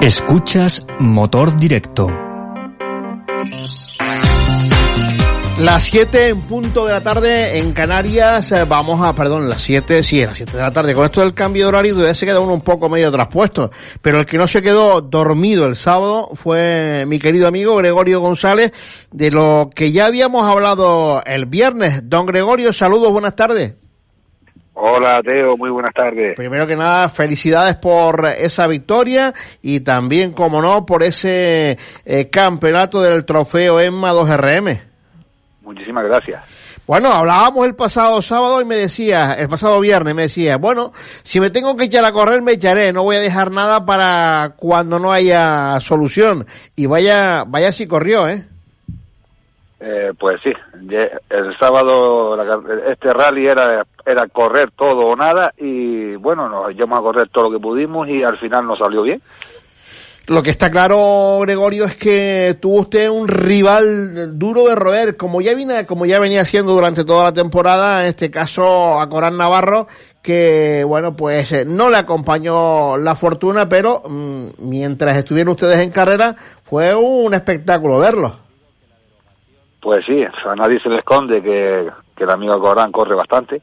[0.00, 2.08] Escuchas Motor Directo.
[5.62, 10.02] Las 7 en punto de la tarde en Canarias, eh, vamos a, perdón, las 7,
[10.02, 10.92] sí, las 7 de la tarde.
[10.92, 14.18] Con esto del cambio de horario todavía se queda uno un poco medio traspuesto, pero
[14.18, 18.72] el que no se quedó dormido el sábado fue mi querido amigo Gregorio González,
[19.12, 22.08] de lo que ya habíamos hablado el viernes.
[22.08, 23.76] Don Gregorio, saludos, buenas tardes.
[24.74, 26.34] Hola Teo, muy buenas tardes.
[26.34, 29.32] Primero que nada, felicidades por esa victoria
[29.62, 34.91] y también, como no, por ese eh, campeonato del trofeo EMMA 2RM.
[35.72, 36.44] Muchísimas gracias.
[36.86, 40.92] Bueno, hablábamos el pasado sábado y me decía, el pasado viernes me decía, bueno,
[41.22, 44.54] si me tengo que echar a correr me echaré, no voy a dejar nada para
[44.56, 46.46] cuando no haya solución.
[46.76, 48.44] Y vaya, vaya si corrió, ¿eh?
[49.80, 50.52] Eh, pues sí,
[51.30, 52.40] el sábado
[52.88, 57.44] este rally era, era correr todo o nada y bueno, nos llevamos a correr todo
[57.44, 59.22] lo que pudimos y al final nos salió bien.
[60.28, 65.40] Lo que está claro, Gregorio, es que tuvo usted un rival duro de roer, como
[65.40, 69.36] ya viene, como ya venía haciendo durante toda la temporada, en este caso a Corán
[69.36, 69.88] Navarro,
[70.22, 75.90] que bueno, pues eh, no le acompañó la fortuna, pero mmm, mientras estuvieron ustedes en
[75.90, 78.36] carrera, fue un espectáculo verlo.
[79.80, 83.60] Pues sí, a nadie se le esconde que, que el amigo Corán corre bastante.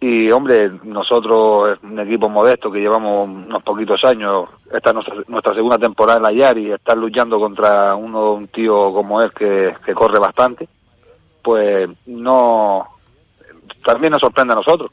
[0.00, 5.76] Y hombre, nosotros, un equipo modesto que llevamos unos poquitos años, esta es nuestra, segunda
[5.76, 10.68] temporada en la Yari, estar luchando contra uno, un tío como él que corre bastante,
[11.42, 12.86] pues no,
[13.84, 14.90] también nos sorprende a nosotros.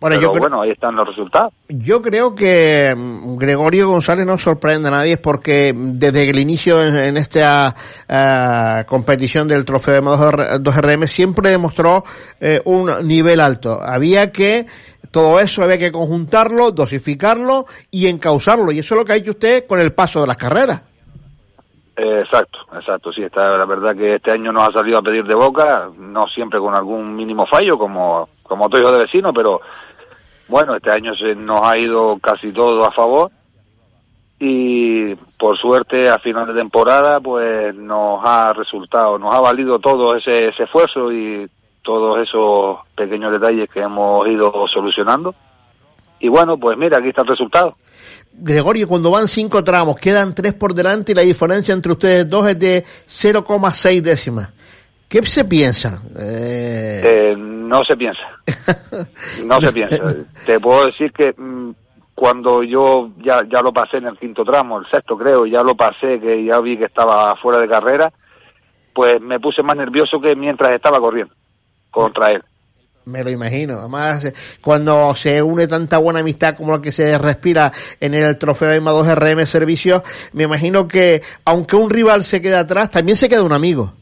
[0.00, 1.52] Bueno, Pero yo bueno, ahí están los resultados.
[1.68, 6.96] Yo creo que mm, Gregorio González no sorprende a nadie porque desde el inicio en,
[6.96, 7.74] en esta
[8.08, 12.04] ah, competición del trofeo de 2RM siempre demostró
[12.40, 13.78] eh, un nivel alto.
[13.80, 14.66] Había que,
[15.10, 18.72] todo eso había que conjuntarlo, dosificarlo y encauzarlo.
[18.72, 20.91] Y eso es lo que ha hecho usted con el paso de las carreras.
[21.94, 25.34] Exacto, exacto, sí, está, la verdad que este año nos ha salido a pedir de
[25.34, 29.60] boca, no siempre con algún mínimo fallo como, como otro hijo de vecino, pero
[30.48, 33.30] bueno, este año se nos ha ido casi todo a favor
[34.38, 40.16] y por suerte a final de temporada pues nos ha resultado, nos ha valido todo
[40.16, 41.48] ese, ese esfuerzo y
[41.82, 45.34] todos esos pequeños detalles que hemos ido solucionando.
[46.20, 47.76] Y bueno, pues mira, aquí está el resultado.
[48.34, 52.48] Gregorio, cuando van cinco tramos, quedan tres por delante y la diferencia entre ustedes dos
[52.48, 54.50] es de 0,6 décimas.
[55.08, 56.02] ¿Qué se piensa?
[56.18, 58.22] Eh, Eh, no se piensa.
[59.44, 60.14] No se piensa.
[60.46, 61.70] Te puedo decir que mm,
[62.14, 65.74] cuando yo ya, ya lo pasé en el quinto tramo, el sexto creo, ya lo
[65.74, 68.12] pasé, que ya vi que estaba fuera de carrera,
[68.94, 71.34] pues me puse más nervioso que mientras estaba corriendo
[71.90, 72.42] contra él.
[73.04, 73.78] Me lo imagino.
[73.78, 74.32] Además,
[74.62, 78.90] cuando se une tanta buena amistad como la que se respira en el trofeo EMA
[78.92, 83.42] 2 RM Servicios, me imagino que aunque un rival se queda atrás, también se queda
[83.42, 83.92] un amigo.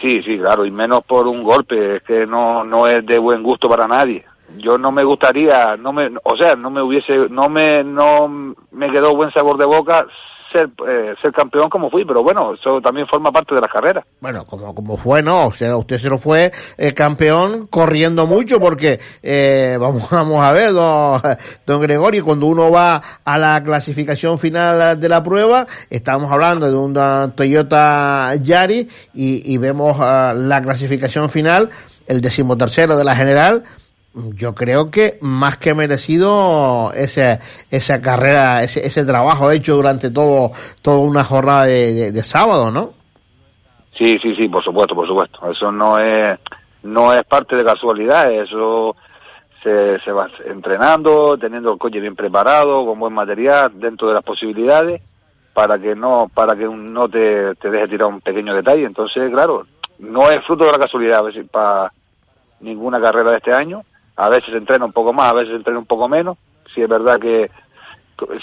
[0.00, 3.42] Sí, sí, claro, y menos por un golpe, es que no, no es de buen
[3.42, 4.24] gusto para nadie.
[4.56, 8.90] yo no me gustaría, no me, o sea, no me hubiese, no me, no me
[8.90, 10.06] quedó buen sabor de boca
[10.52, 14.04] ser, eh, ser campeón como fui, pero bueno, eso también forma parte de la carrera.
[14.20, 18.60] Bueno, como, como fue, no, o sea, usted se lo fue eh, campeón corriendo mucho
[18.60, 21.20] porque, eh, vamos, vamos a ver, don,
[21.66, 26.76] don Gregorio, cuando uno va a la clasificación final de la prueba, estamos hablando de
[26.76, 31.70] un Toyota Yari y, y vemos uh, la clasificación final,
[32.06, 33.64] el decimotercero de la general,
[34.14, 37.38] yo creo que más que merecido ese,
[37.70, 40.52] esa carrera, ese, ese trabajo hecho durante todo,
[40.82, 42.94] toda una jornada de, de, sábado, ¿no?
[43.96, 45.50] Sí, sí, sí, por supuesto, por supuesto.
[45.50, 46.38] Eso no es,
[46.82, 48.96] no es parte de casualidad, eso
[49.62, 54.24] se, se va entrenando, teniendo el coche bien preparado, con buen material, dentro de las
[54.24, 55.02] posibilidades,
[55.52, 58.84] para que no, para que no te, te deje tirar un pequeño detalle.
[58.86, 59.66] Entonces, claro,
[60.00, 61.92] no es fruto de la casualidad, a si para
[62.60, 63.82] ninguna carrera de este año,
[64.20, 66.36] a veces entrena un poco más, a veces entrena un poco menos.
[66.74, 67.50] Sí es verdad que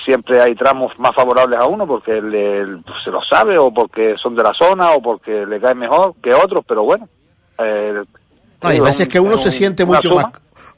[0.04, 2.66] siempre hay tramos más favorables a uno porque le,
[3.04, 6.34] se lo sabe o porque son de la zona o porque le cae mejor que
[6.34, 7.08] otros, pero bueno.
[7.60, 8.04] Eh,
[8.62, 10.26] hay veces que uno se siente mucho más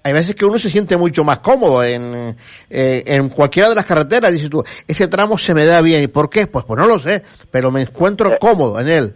[0.01, 2.35] hay veces que uno se siente mucho más cómodo en,
[2.69, 4.31] eh, en cualquiera de las carreteras.
[4.31, 6.01] Dices tú, ese tramo se me da bien.
[6.03, 6.47] ¿Y por qué?
[6.47, 7.21] Pues, pues no lo sé,
[7.51, 9.15] pero me encuentro cómodo en él.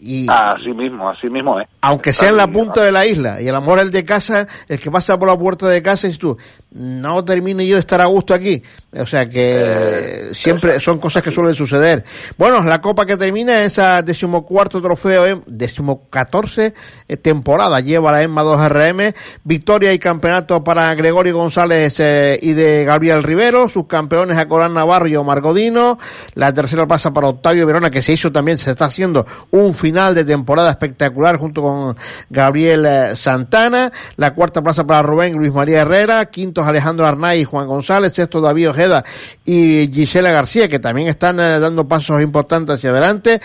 [0.00, 1.68] Y, así mismo, así mismo, ¿eh?
[1.82, 4.80] Aunque sea en la punta de la isla y el amor el de casa, el
[4.80, 6.38] que pasa por la puerta de casa y tú,
[6.72, 8.62] no termine yo de estar a gusto aquí.
[8.92, 12.04] O sea que eh, siempre son cosas que suelen suceder.
[12.38, 16.74] Bueno, la copa que termina esa decimocuarto trofeo, eh, decimocatorce
[17.06, 17.78] eh, temporada.
[17.78, 23.68] Lleva la EMMA 2RM, victoria y campeonato para Gregorio González eh, y de Gabriel Rivero,
[23.68, 25.98] sus campeones a Corán Navarro y Omar Godino,
[26.34, 29.89] la tercera pasa para Octavio Verona que se hizo también, se está haciendo un final
[29.90, 31.96] de temporada espectacular junto con
[32.28, 37.44] Gabriel eh, Santana, la cuarta plaza para Rubén Luis María Herrera, quintos Alejandro Arnay y
[37.44, 39.04] Juan González, sexto David Ojeda
[39.44, 43.40] y Gisela García que también están eh, dando pasos importantes hacia adelante,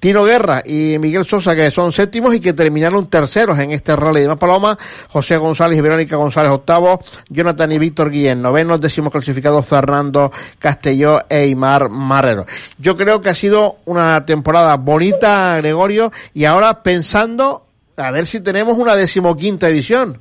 [0.00, 4.22] Tino Guerra y Miguel Sosa, que son séptimos y que terminaron terceros en este rally
[4.22, 4.78] de Más Paloma,
[5.08, 11.16] José González y Verónica González octavo, Jonathan y Víctor Guillén novenos, décimos clasificados Fernando Castelló
[11.28, 12.46] e Imar Marrero.
[12.78, 18.40] Yo creo que ha sido una temporada bonita, Gregorio, y ahora pensando a ver si
[18.40, 20.18] tenemos una decimoquinta edición.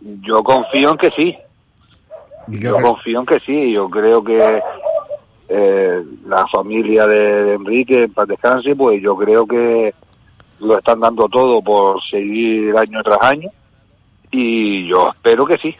[0.00, 1.36] Yo confío en que sí.
[2.48, 3.72] Yo, confío en que sí.
[3.72, 4.60] Yo creo que
[5.54, 9.94] eh, la familia de, Enrique, en paz descanse, pues yo creo que
[10.60, 13.50] lo están dando todo por seguir año tras año
[14.30, 15.74] y yo espero que sí.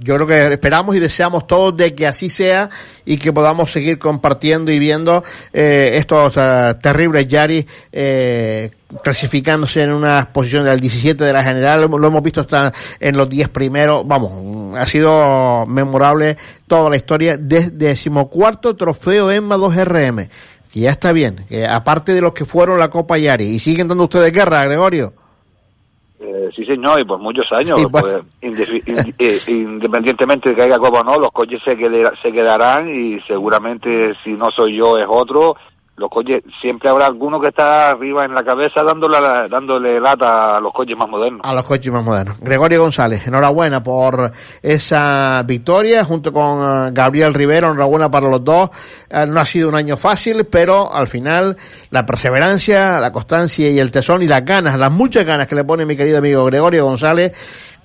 [0.00, 2.70] Yo creo que esperamos y deseamos todos de que así sea
[3.04, 8.70] y que podamos seguir compartiendo y viendo eh, estos uh, terribles Yari eh,
[9.02, 13.28] clasificándose en una posición del 17 de la general, lo hemos visto hasta en los
[13.28, 16.36] 10 primeros, vamos, ha sido memorable
[16.68, 17.36] toda la historia.
[17.36, 20.28] Desde decimocuarto trofeo EMMA 2RM,
[20.72, 23.88] que ya está bien, que aparte de los que fueron la Copa Yari, y siguen
[23.88, 25.25] dando ustedes guerra, Gregorio.
[26.28, 28.04] Eh, sí, señor, y por muchos años, pues,
[28.42, 31.76] eh, independientemente de que haya Copa o no, los coches se,
[32.20, 35.56] se quedarán y seguramente si no soy yo es otro
[35.96, 39.18] los coches, siempre habrá alguno que está arriba en la cabeza dándole,
[39.48, 41.40] dándole lata a los coches más modernos.
[41.42, 42.38] A los coches más modernos.
[42.40, 44.32] Gregorio González, enhorabuena por
[44.62, 48.70] esa victoria junto con eh, Gabriel Rivero, enhorabuena para los dos.
[49.08, 51.56] Eh, no ha sido un año fácil, pero al final
[51.90, 55.64] la perseverancia, la constancia y el tesón y las ganas, las muchas ganas que le
[55.64, 57.32] pone mi querido amigo Gregorio González,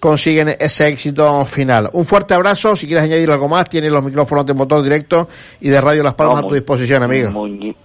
[0.02, 1.90] consiguen ese éxito final.
[1.94, 5.28] Un fuerte abrazo, si quieres añadir algo más, tienes los micrófonos de motor directo
[5.62, 7.30] y de Radio Las Palmas a tu disposición, amigo.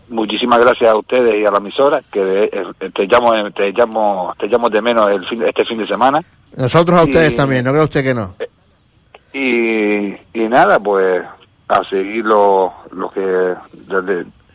[0.08, 4.46] muchísimas gracias a ustedes y a la emisora, que eh, te llamo, te llamo, te
[4.48, 6.22] llamo de menos el fin, este fin de semana.
[6.56, 8.34] Nosotros a ustedes también, no creo usted que no.
[9.34, 11.22] Y, y nada, pues
[11.68, 13.54] a seguir lo, lo que,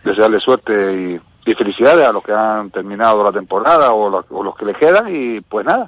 [0.04, 4.66] desearle suerte y, felicidades a los que han terminado la temporada o o los que
[4.66, 5.88] le quedan y pues nada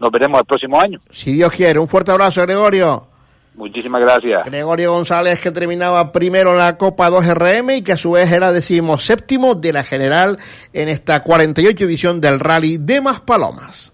[0.00, 1.00] nos veremos el próximo año.
[1.12, 1.78] Si Dios quiere.
[1.78, 3.06] Un fuerte abrazo, Gregorio.
[3.54, 4.44] Muchísimas gracias.
[4.46, 8.52] Gregorio González, que terminaba primero en la Copa 2RM y que a su vez era
[8.98, 10.38] séptimo de la general
[10.72, 13.92] en esta 48 edición del Rally de Maspalomas.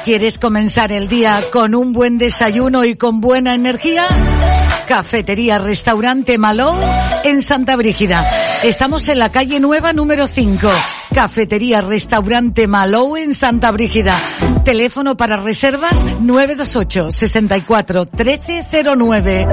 [0.05, 4.05] ¿Quieres comenzar el día con un buen desayuno y con buena energía?
[4.86, 6.76] Cafetería Restaurante Malou
[7.24, 8.22] en Santa Brígida.
[8.62, 10.68] Estamos en la calle Nueva número 5.
[11.14, 14.20] Cafetería Restaurante Malou en Santa Brígida.
[14.62, 19.47] Teléfono para reservas 928 64 1309.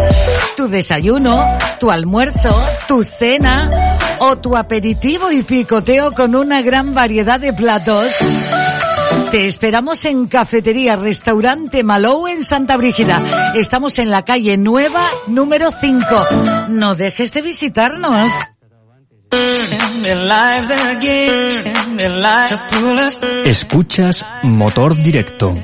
[0.57, 1.45] Tu desayuno,
[1.79, 8.11] tu almuerzo, tu cena o tu aperitivo y picoteo con una gran variedad de platos.
[9.31, 13.21] Te esperamos en Cafetería Restaurante Malou en Santa Brígida.
[13.55, 16.05] Estamos en la calle Nueva número 5.
[16.69, 18.29] No dejes de visitarnos.
[23.45, 25.55] Escuchas Motor Directo.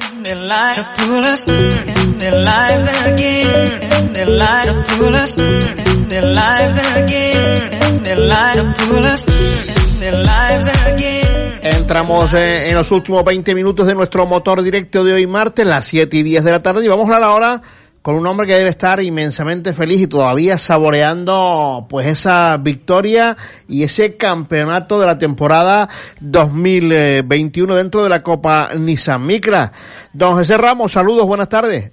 [11.62, 15.86] Entramos en, en los últimos 20 minutos de nuestro motor directo de hoy martes, las
[15.86, 17.62] 7 y 10 de la tarde, y vamos a hablar ahora
[18.08, 23.36] con un hombre que debe estar inmensamente feliz y todavía saboreando pues esa victoria
[23.68, 25.90] y ese campeonato de la temporada
[26.22, 29.74] 2021 dentro de la Copa Nissan Micra.
[30.14, 31.92] Don José Ramos, saludos, buenas tardes.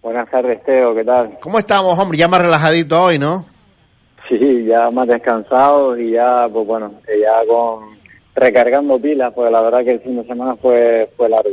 [0.00, 1.38] Buenas tardes, Teo, ¿qué tal?
[1.40, 2.16] ¿Cómo estamos, hombre?
[2.16, 3.55] Ya más relajadito hoy, ¿no?
[4.28, 7.96] Sí, ya más descansados y ya, pues bueno, ya con
[8.34, 11.48] recargando pilas, pues la verdad que el fin de semana fue, fue largo.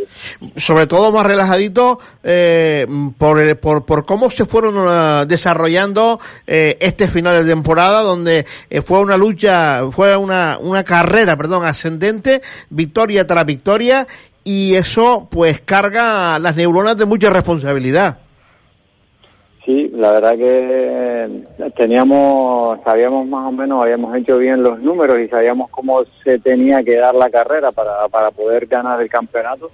[0.58, 2.86] Sobre todo más relajadito eh,
[3.18, 8.46] por, el- por, por cómo se fueron eh, desarrollando eh, este final de temporada, donde
[8.70, 14.06] eh, fue una lucha, fue una, una carrera, perdón, ascendente, victoria tras victoria,
[14.44, 18.18] y eso pues carga las neuronas de mucha responsabilidad.
[19.66, 21.30] Sí, la verdad que
[21.78, 26.84] teníamos, sabíamos más o menos, habíamos hecho bien los números y sabíamos cómo se tenía
[26.84, 29.72] que dar la carrera para, para poder ganar el campeonato.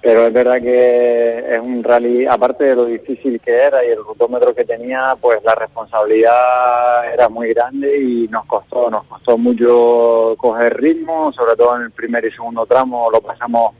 [0.00, 3.98] Pero es verdad que es un rally, aparte de lo difícil que era y el
[4.04, 10.34] rutómetro que tenía, pues la responsabilidad era muy grande y nos costó, nos costó mucho
[10.38, 13.72] coger ritmo, sobre todo en el primer y segundo tramo lo pasamos,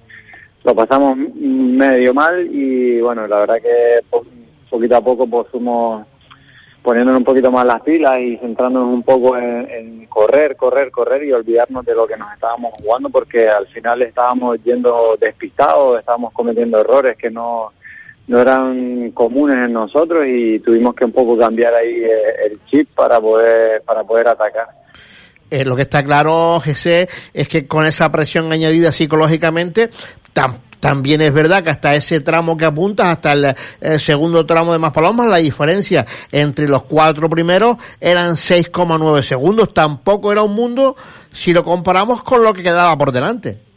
[0.64, 4.24] lo pasamos medio mal y bueno, la verdad que po-
[4.68, 6.06] poquito a poco pues fuimos
[6.82, 11.32] poniéndonos un poquito más las pilas y centrándonos un poco en, correr, correr, correr y
[11.32, 16.80] olvidarnos de lo que nos estábamos jugando porque al final estábamos yendo despistados, estábamos cometiendo
[16.80, 17.72] errores que no,
[18.28, 22.88] no eran comunes en nosotros y tuvimos que un poco cambiar ahí eh, el chip
[22.94, 24.68] para poder, para poder atacar.
[25.50, 29.90] Eh, lo que está claro, José, es que con esa presión añadida psicológicamente,
[30.34, 34.72] tam- también es verdad que hasta ese tramo que apuntas, hasta el, eh, segundo tramo
[34.72, 39.74] de Maspalomas, la diferencia entre los cuatro primeros eran 6,9 segundos.
[39.74, 40.96] Tampoco era un mundo
[41.32, 43.68] si lo comparamos con lo que quedaba por delante.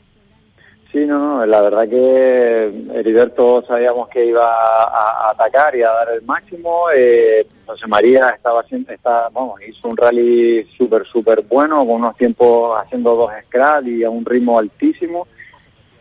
[0.91, 6.09] Sí, no, no, la verdad que Heriberto sabíamos que iba a, atacar y a dar
[6.09, 6.87] el máximo.
[6.93, 12.77] Eh, José María estaba está, vamos, hizo un rally súper, súper bueno, con unos tiempos
[12.77, 15.27] haciendo dos scratch y a un ritmo altísimo.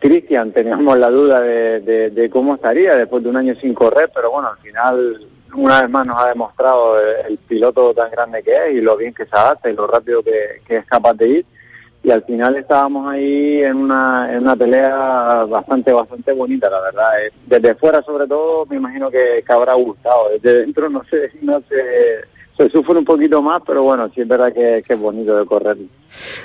[0.01, 4.49] Cristian, teníamos la duda de, cómo estaría después de un año sin correr, pero bueno,
[4.49, 8.81] al final una vez más nos ha demostrado el, piloto tan grande que es y
[8.81, 11.45] lo bien que se adapta y lo rápido que, que es capaz de ir
[12.03, 17.23] y al final estábamos ahí en una, en una pelea bastante, bastante bonita, la verdad.
[17.23, 20.29] Eh, desde fuera, sobre todo, me imagino que, que habrá gustado.
[20.31, 22.21] Desde dentro, no sé, no sé,
[22.57, 25.77] se sufre un poquito más, pero bueno, sí es verdad que, es bonito de correr.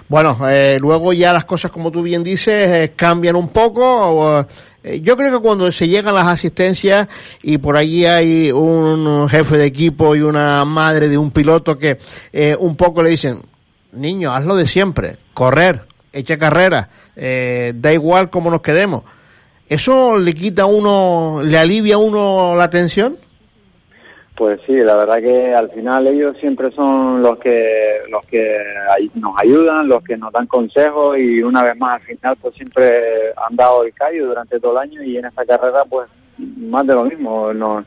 [0.09, 4.47] Bueno, eh, luego ya las cosas, como tú bien dices, eh, cambian un poco.
[4.83, 7.09] eh, yo creo que cuando se llegan las asistencias
[7.43, 11.99] y por allí hay un jefe de equipo y una madre de un piloto que
[12.33, 13.41] eh, un poco le dicen,
[13.93, 19.03] niño, hazlo de siempre, correr, echa carrera, da igual cómo nos quedemos.
[19.69, 23.16] ¿Eso le quita a uno, le alivia a uno la tensión?
[24.36, 28.62] Pues sí, la verdad que al final ellos siempre son los que los que
[29.14, 33.32] nos ayudan, los que nos dan consejos y una vez más al final pues siempre
[33.34, 36.08] han dado el callo durante todo el año y en esta carrera pues
[36.38, 37.84] más de lo mismo, nos,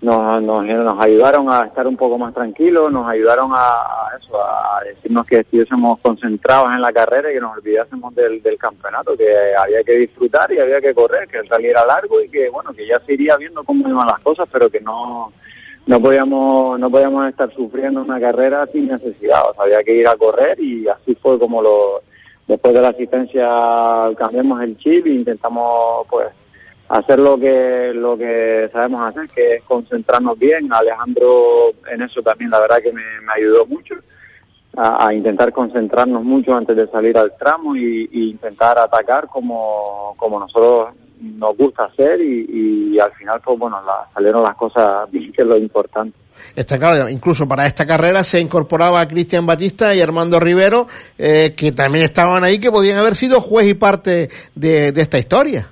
[0.00, 4.82] nos, nos, ayudaron a estar un poco más tranquilos, nos ayudaron a, a eso, a
[4.84, 9.26] decirnos que estuviésemos concentrados en la carrera y que nos olvidásemos del, del campeonato, que
[9.58, 12.72] había que disfrutar y había que correr, que el rally era largo y que bueno,
[12.72, 15.32] que ya se iría viendo cómo iban las cosas, pero que no
[15.88, 20.06] no podíamos no podíamos estar sufriendo una carrera sin necesidad, o sea, había que ir
[20.06, 22.02] a correr y así fue como lo
[22.46, 23.48] después de la asistencia
[24.18, 26.28] cambiamos el chip e intentamos pues
[26.90, 30.70] hacer lo que lo que sabemos hacer, que es concentrarnos bien.
[30.70, 33.02] Alejandro en eso también la verdad que me,
[33.34, 33.94] ayudó mucho
[34.76, 40.14] a, a intentar concentrarnos mucho antes de salir al tramo y, y intentar atacar como,
[40.18, 45.08] como nosotros nos gusta hacer y, y al final pues bueno la- salieron las cosas
[45.10, 46.16] bien que es lo importante.
[46.54, 50.86] Está claro, incluso para esta carrera se incorporaba a Cristian Batista y Armando Rivero,
[51.18, 55.18] eh, que también estaban ahí, que podían haber sido juez y parte de, de esta
[55.18, 55.68] historia.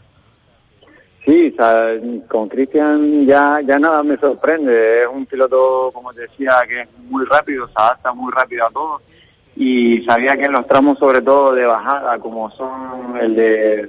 [1.24, 1.88] Sí, o sea,
[2.28, 5.02] con Cristian ya, ya nada me sorprende.
[5.02, 8.70] Es un piloto, como te decía, que es muy rápido, se adapta muy rápido a
[8.70, 9.00] todo.
[9.56, 13.88] Y sabía que en los tramos, sobre todo de bajada, como son el de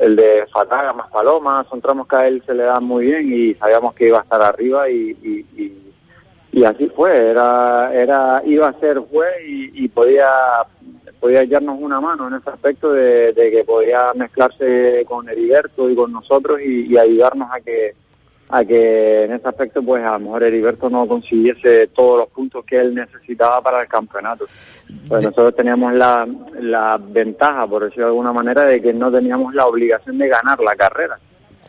[0.00, 3.32] el de Fataga más Paloma, son tramos que a él se le dan muy bien
[3.32, 5.92] y sabíamos que iba a estar arriba y, y,
[6.52, 7.30] y, así fue.
[7.30, 10.28] Era, era, iba a ser juez y, podía
[11.20, 15.94] podía echarnos una mano en ese aspecto de, de que podía mezclarse con Heriberto y
[15.94, 17.94] con nosotros y ayudarnos a que
[18.50, 22.64] a que en ese aspecto pues a lo mejor Heriberto no consiguiese todos los puntos
[22.64, 24.46] que él necesitaba para el campeonato.
[25.08, 26.26] Pues nosotros teníamos la,
[26.60, 30.58] la ventaja, por decirlo de alguna manera, de que no teníamos la obligación de ganar
[30.60, 31.18] la carrera.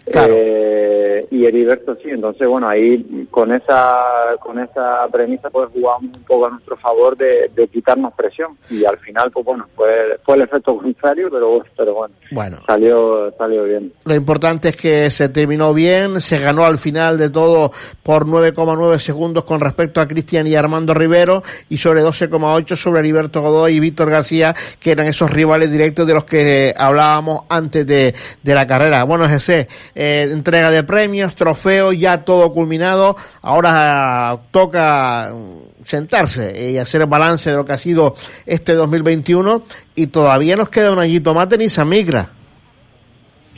[0.08, 3.96] Eh, y Heriberto sí, entonces bueno, ahí con esa
[4.40, 8.84] con esa premisa pues jugamos un poco a nuestro favor de, de quitarnos presión y
[8.84, 13.64] al final pues bueno, fue, fue el efecto contrario, pero, pero bueno, Bueno, salió salió
[13.64, 13.94] bien.
[14.06, 17.72] lo importante es que se terminó bien, se ganó al final de todo
[18.04, 23.42] por 9,9 segundos con respecto a Cristian y Armando Rivero y sobre 12,8 sobre Heriberto
[23.42, 28.14] Godoy y Víctor García, que eran esos rivales directos de los que hablábamos antes de,
[28.44, 29.04] de la carrera.
[29.04, 33.16] Bueno, José, eh, entrega de premios, trofeos, ya todo culminado.
[33.42, 38.16] Ahora toca mm, sentarse y hacer balance de lo que ha sido
[38.46, 39.64] este 2021
[39.96, 42.30] y todavía nos queda un añito más de Nissan Migra.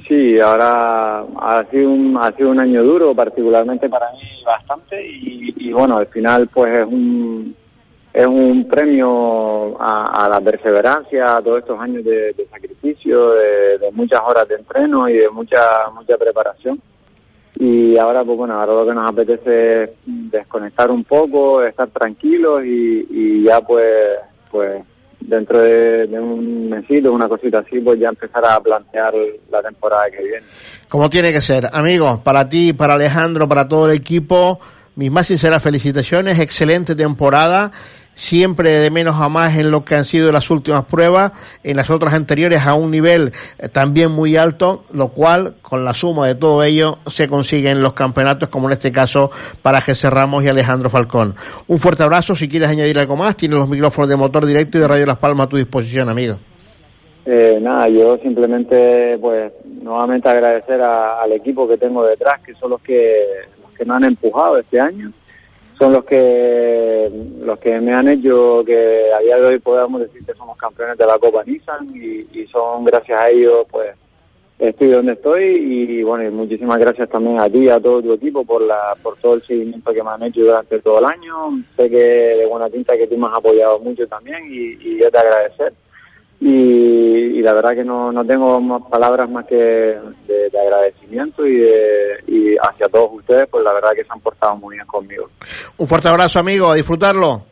[0.07, 5.72] Sí, ahora ha sido un, ha sido un año duro, particularmente para mí bastante y
[5.72, 7.55] bueno, al final pues es un
[8.14, 14.22] es un premio a, la perseverancia, a todos estos años de, sacrificio, de, de muchas
[14.23, 16.80] horas de entreno y de mucha mucha preparación.
[17.56, 22.64] Y ahora pues bueno, ahora lo que nos apetece es desconectar un poco, estar tranquilos
[22.64, 24.19] y, y ya pues
[24.52, 24.84] pues
[25.19, 29.14] dentro de, de un mesito, una cosita así, pues ya empezar a plantear
[29.49, 30.45] la temporada que viene.
[30.88, 31.68] Como tiene que ser.
[31.72, 34.60] Amigos, para ti, para Alejandro, para todo el equipo,
[34.95, 37.72] mis más sinceras felicitaciones, excelente temporada,
[38.15, 41.31] siempre de menos a más en lo que han sido las últimas pruebas,
[41.64, 45.94] en las otras anteriores a un nivel eh, también muy alto, lo cual, con la
[45.94, 49.31] suma de todo ello, se consiguen los campeonatos, como en este caso
[49.61, 51.35] para José Ramos y Alejandro Falcón.
[51.68, 54.81] Un fuerte abrazo, si quieres añadir algo más, tienes los micrófonos de motor directo y
[54.81, 56.38] de Radio Las Palmas a tu disposición, amigo.
[57.26, 62.81] Eh, nada, yo simplemente, pues, nuevamente agradecer al equipo que tengo detrás, que son los
[62.81, 63.23] que,
[63.61, 65.11] los que me han empujado este año,
[65.77, 67.09] son los que,
[67.41, 70.97] los que me han hecho que a día de hoy podamos decir que somos campeones
[70.97, 73.95] de la Copa Nissan y, y son gracias a ellos, pues,
[74.59, 78.13] estoy donde estoy y bueno, y muchísimas gracias también a ti y a todo tu
[78.13, 81.63] equipo por la, por todo el seguimiento que me han hecho durante todo el año.
[81.75, 85.11] Sé que de buena tinta que tú me has apoyado mucho también y, y yo
[85.11, 85.73] te agradecer
[86.45, 91.63] y, la verdad que no, no tengo más palabras más que de, agradecimiento y,
[92.27, 95.29] y hacia todos ustedes, pues la verdad que se han portado muy bien conmigo.
[95.77, 97.43] Un fuerte abrazo, amigo, a disfrutarlo.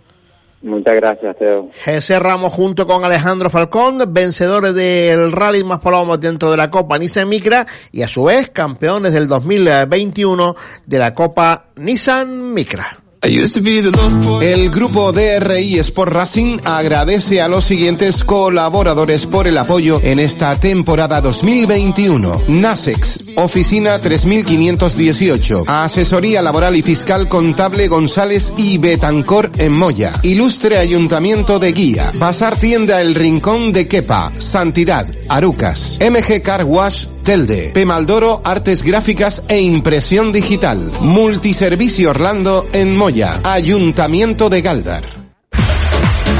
[0.62, 1.70] Muchas gracias, Teo.
[1.84, 7.00] José Ramos junto con Alejandro Falcón, vencedores del Rally Más Palomos dentro de la Copa
[7.00, 10.56] Nissan Micra y a su vez campeones del 2021
[10.86, 13.01] de la Copa Nissan Micra.
[14.42, 20.60] El grupo DRI Sport Racing agradece a los siguientes colaboradores por el apoyo en esta
[20.60, 22.42] temporada 2021.
[22.48, 31.60] Nasex, oficina 3518, asesoría laboral y fiscal contable González y Betancor en Moya, ilustre ayuntamiento
[31.60, 38.42] de Guía, pasar tienda El Rincón de Quepa, Santidad, Arucas, MG Car Wash Telde, Pemaldoro
[38.44, 43.40] Artes Gráficas e Impresión Digital, Multiservicio Orlando en Moya.
[43.44, 45.21] Ayuntamiento de Galdar.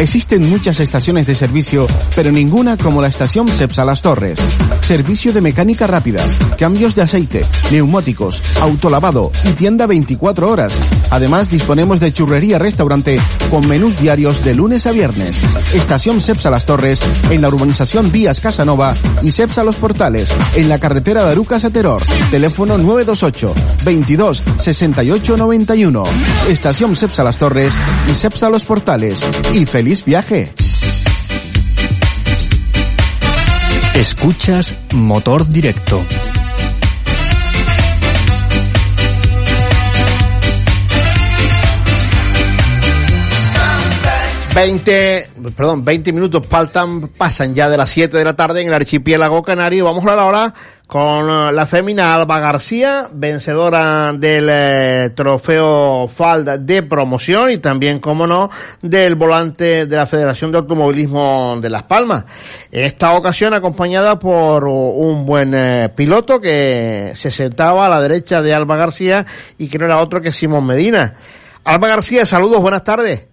[0.02, 4.40] Existen muchas estaciones de servicio, pero ninguna como la estación Cepsa Las Torres.
[4.82, 6.26] Servicio de mecánica rápida,
[6.58, 10.74] cambios de aceite, neumáticos, autolavado y tienda 24 horas.
[11.12, 13.22] Además, disponemos de churrería restaurante
[13.52, 15.40] con menús diarios de lunes a viernes.
[15.76, 17.00] Estación Cepsa Las Torres
[17.30, 21.62] en la urbanización Vías Casanova y Cepsa Los Portales en la carretera de Arucas.
[22.32, 23.54] Teléfono 928
[23.86, 26.04] 22 68 91.
[26.50, 27.76] Estación Cepsa Las Torres
[28.10, 29.22] y Cepsa Los Portales.
[29.54, 30.54] Y feliz viaje.
[33.94, 36.02] Escuchas Motor Directo.
[44.62, 48.74] 20, perdón, 20 minutos faltan, pasan ya de las 7 de la tarde en el
[48.76, 49.86] archipiélago canario.
[49.86, 50.54] Vamos a hablar ahora
[50.86, 57.98] con eh, la fémina Alba García, vencedora del eh, trofeo FALD de promoción y también,
[57.98, 58.52] como no,
[58.84, 62.26] del volante de la Federación de Automovilismo de Las Palmas.
[62.72, 68.44] En esta ocasión acompañada por un buen eh, piloto que se sentaba a la derecha
[68.44, 69.26] de Alba García
[69.58, 71.16] y que no era otro que Simón Medina.
[71.64, 73.31] Alba García, saludos, buenas tardes.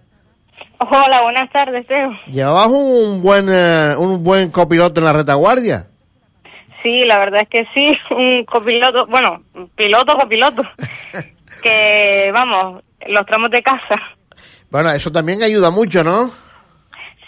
[0.79, 2.17] Hola, buenas tardes, Teo.
[2.27, 5.87] ¿Llevabas un buen, un buen copiloto en la retaguardia?
[6.81, 9.43] Sí, la verdad es que sí, un copiloto, bueno,
[9.75, 10.63] piloto copiloto,
[11.63, 13.99] que vamos, los tramos de casa.
[14.69, 16.31] Bueno, eso también ayuda mucho, ¿no?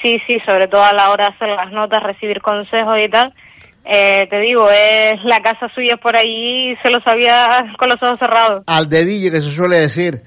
[0.02, 3.34] Sí, sí, sobre todo a la hora de hacer las notas, recibir consejos y tal.
[3.84, 8.19] Eh, te digo, es la casa suya por ahí, se lo sabía con los ojos
[8.19, 8.64] cerrados.
[8.68, 10.22] Al dedillo que se suele decir.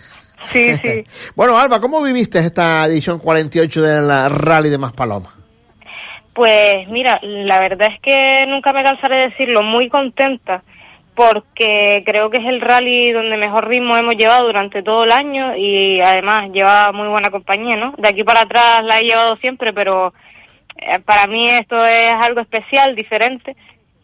[0.52, 1.04] Sí, sí.
[1.34, 5.34] bueno, Alba, ¿cómo viviste esta edición 48 de la Rally de Maspaloma?
[6.32, 10.62] Pues mira, la verdad es que nunca me cansaré de decirlo, muy contenta
[11.14, 15.56] porque creo que es el rally donde mejor ritmo hemos llevado durante todo el año
[15.56, 17.94] y además lleva muy buena compañía, ¿no?
[17.96, 20.12] De aquí para atrás la he llevado siempre, pero
[20.76, 23.56] eh, para mí esto es algo especial, diferente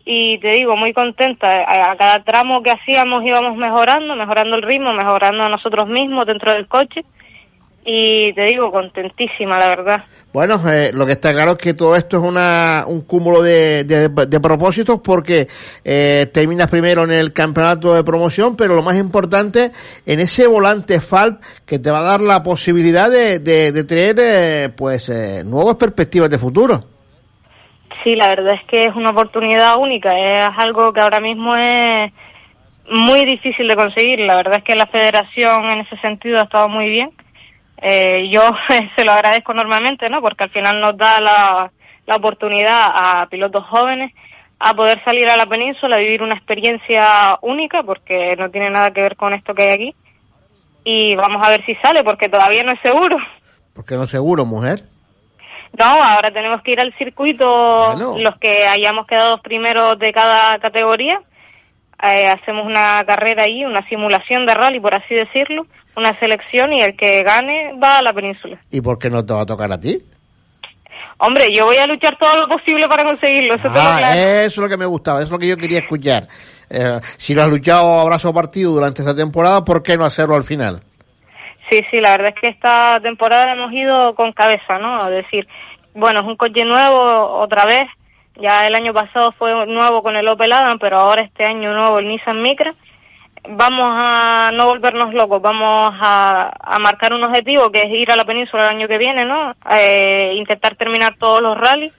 [0.05, 1.91] y te digo, muy contenta.
[1.91, 6.53] A, cada tramo que hacíamos íbamos mejorando, mejorando el ritmo, mejorando a nosotros mismos dentro
[6.53, 7.05] del coche
[7.85, 10.05] y te digo, contentísima, la verdad.
[10.33, 13.85] Bueno, eh, lo que está claro es que todo esto es una, un cúmulo de,
[13.85, 15.49] de, propósitos porque
[15.83, 19.73] eh, terminas primero en el campeonato de promoción, pero lo más importante,
[20.07, 24.69] en ese volante FALP que te va a dar la posibilidad de, de, tener eh,
[24.77, 26.85] pues eh, nuevas perspectivas de futuro.
[28.03, 32.13] Sí, la verdad es que es una oportunidad única, es algo que ahora mismo es
[32.91, 34.21] muy difícil de conseguir.
[34.21, 37.13] La verdad es que la federación en ese sentido ha estado muy bien
[37.81, 38.43] eh, yo
[38.97, 40.21] se lo agradezco enormemente, ¿no?
[40.21, 41.73] Porque al final nos da la,
[42.07, 44.13] la oportunidad a pilotos jóvenes
[44.59, 48.91] a poder salir a la península, a vivir una experiencia única, porque no tiene nada
[48.91, 49.95] que ver con esto que hay aquí.
[50.85, 53.17] Y vamos a ver si sale, porque todavía no es seguro.
[53.73, 54.85] ¿Por qué no es seguro, mujer?
[55.81, 61.21] No, ahora tenemos que ir al circuito, los que hayamos quedado primeros de cada categoría.
[62.03, 65.67] Eh, hacemos una carrera ahí, una simulación de rally, por así decirlo
[65.97, 68.59] una selección y el que gane va a la península.
[68.71, 69.99] ¿Y por qué no te va a tocar a ti?
[71.19, 74.69] Hombre, yo voy a luchar todo lo posible para conseguirlo, eso ah, Eso es lo
[74.69, 76.27] que me gustaba, eso es lo que yo quería escuchar.
[76.71, 80.35] Eh, si lo has luchado a brazo partido durante esta temporada, ¿por qué no hacerlo
[80.35, 80.81] al final?
[81.71, 85.09] Sí, sí, la verdad es que esta temporada hemos ido con cabeza, ¿no?
[85.09, 85.47] Es decir,
[85.95, 87.89] bueno, es un coche nuevo otra vez.
[88.37, 92.01] Ya el año pasado fue nuevo con el Opel Adam, pero ahora este año nuevo
[92.01, 92.75] el Nissan Micra
[93.49, 98.17] vamos a no volvernos locos, vamos a, a, marcar un objetivo que es ir a
[98.17, 99.55] la península el año que viene, ¿no?
[99.71, 101.93] Eh, intentar terminar todos los rallies,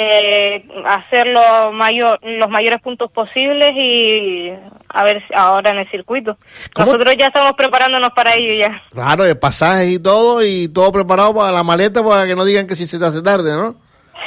[0.00, 4.52] eh, hacer los, mayor, los mayores puntos posibles y
[4.88, 6.38] a ver ahora en el circuito.
[6.78, 8.80] Nosotros ya estamos preparándonos para ello ya.
[8.92, 12.68] Claro, el pasaje y todo y todo preparado para la maleta para que no digan
[12.68, 13.74] que si se te hace tarde, ¿no?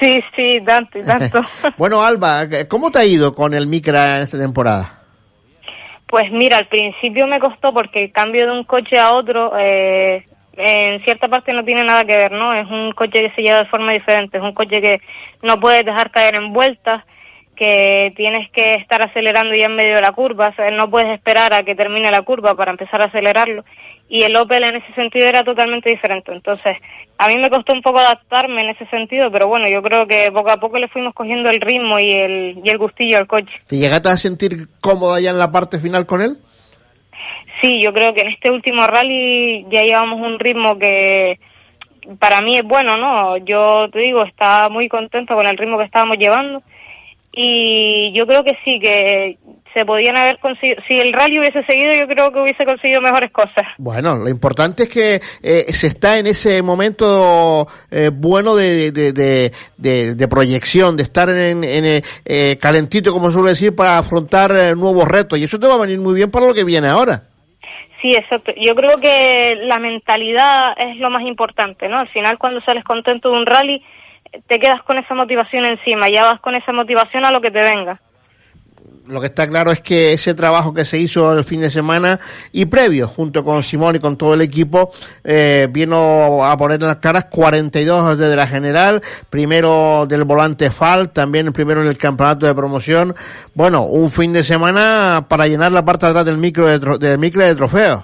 [0.01, 1.39] Sí, sí, tanto y tanto.
[1.77, 4.99] bueno, Alba, ¿cómo te ha ido con el Micra en esta temporada?
[6.05, 10.25] Pues mira, al principio me costó porque el cambio de un coche a otro eh,
[10.61, 12.53] en cierta parte no tiene nada que ver, ¿no?
[12.53, 15.01] Es un coche que se lleva de forma diferente, es un coche que
[15.41, 17.03] no puedes dejar caer en vueltas,
[17.55, 21.09] que tienes que estar acelerando ya en medio de la curva, o sea, no puedes
[21.13, 23.63] esperar a que termine la curva para empezar a acelerarlo.
[24.09, 26.33] Y el Opel en ese sentido era totalmente diferente.
[26.33, 26.77] Entonces,
[27.17, 30.31] a mí me costó un poco adaptarme en ese sentido, pero bueno, yo creo que
[30.31, 33.53] poco a poco le fuimos cogiendo el ritmo y el, y el gustillo al coche.
[33.67, 36.37] ¿Te llegaste a sentir cómoda ya en la parte final con él?
[37.61, 41.39] Sí, yo creo que en este último rally ya llevamos un ritmo que
[42.19, 43.37] para mí es bueno, ¿no?
[43.37, 46.63] Yo te digo, estaba muy contento con el ritmo que estábamos llevando
[47.31, 49.37] y yo creo que sí, que
[49.73, 53.31] se podían haber conseguido, si el rally hubiese seguido, yo creo que hubiese conseguido mejores
[53.31, 53.65] cosas.
[53.77, 59.51] Bueno, lo importante es que eh, se está en ese momento eh, bueno de, de,
[59.77, 65.39] de, proyección, de estar en, en eh, calentito, como suele decir, para afrontar nuevos retos.
[65.39, 67.30] Y eso te va a venir muy bien para lo que viene ahora.
[68.01, 68.51] Sí, exacto.
[68.57, 71.99] Yo creo que la mentalidad es lo más importante, ¿no?
[71.99, 73.83] Al final, cuando sales contento de un rally,
[74.47, 77.61] te quedas con esa motivación encima, ya vas con esa motivación a lo que te
[77.61, 78.01] venga
[79.07, 82.19] lo que está claro es que ese trabajo que se hizo el fin de semana
[82.51, 84.91] y previo, junto con Simón y con todo el equipo,
[85.23, 91.11] eh, vino a poner en las caras 42 desde la general, primero del volante FAL,
[91.11, 93.15] también primero en el campeonato de promoción.
[93.53, 97.19] Bueno, un fin de semana para llenar la parte de atrás del micro de, del
[97.19, 98.03] micro de trofeos.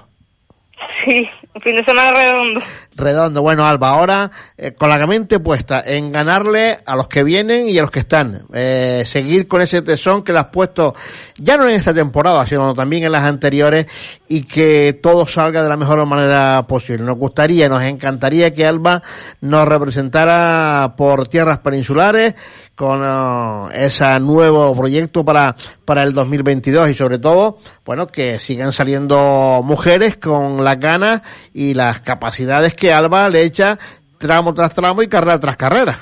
[1.03, 2.61] Sí, un fin de semana redondo.
[2.97, 3.41] Redondo.
[3.41, 7.77] Bueno, Alba, ahora eh, con la mente puesta en ganarle a los que vienen y
[7.77, 8.43] a los que están.
[8.53, 10.95] Eh, seguir con ese tesón que le has puesto
[11.37, 13.85] ya no en esta temporada, sino también en las anteriores
[14.27, 17.03] y que todo salga de la mejor manera posible.
[17.03, 19.03] Nos gustaría, nos encantaría que Alba
[19.41, 22.33] nos representara por tierras peninsulares
[22.77, 28.71] con uh, ese nuevo proyecto para, para el 2022 y sobre todo, bueno, que sigan
[28.71, 31.21] saliendo mujeres con las ganas
[31.55, 33.77] y las capacidades que Alba le echa
[34.17, 35.99] tramo tras tramo y carrera tras carrera.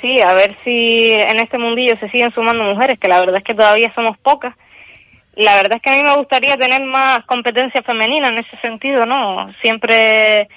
[0.00, 3.44] Sí, a ver si en este mundillo se siguen sumando mujeres, que la verdad es
[3.44, 4.54] que todavía somos pocas.
[5.34, 9.06] La verdad es que a mí me gustaría tener más competencia femenina en ese sentido,
[9.06, 9.52] ¿no?
[9.60, 10.48] Siempre,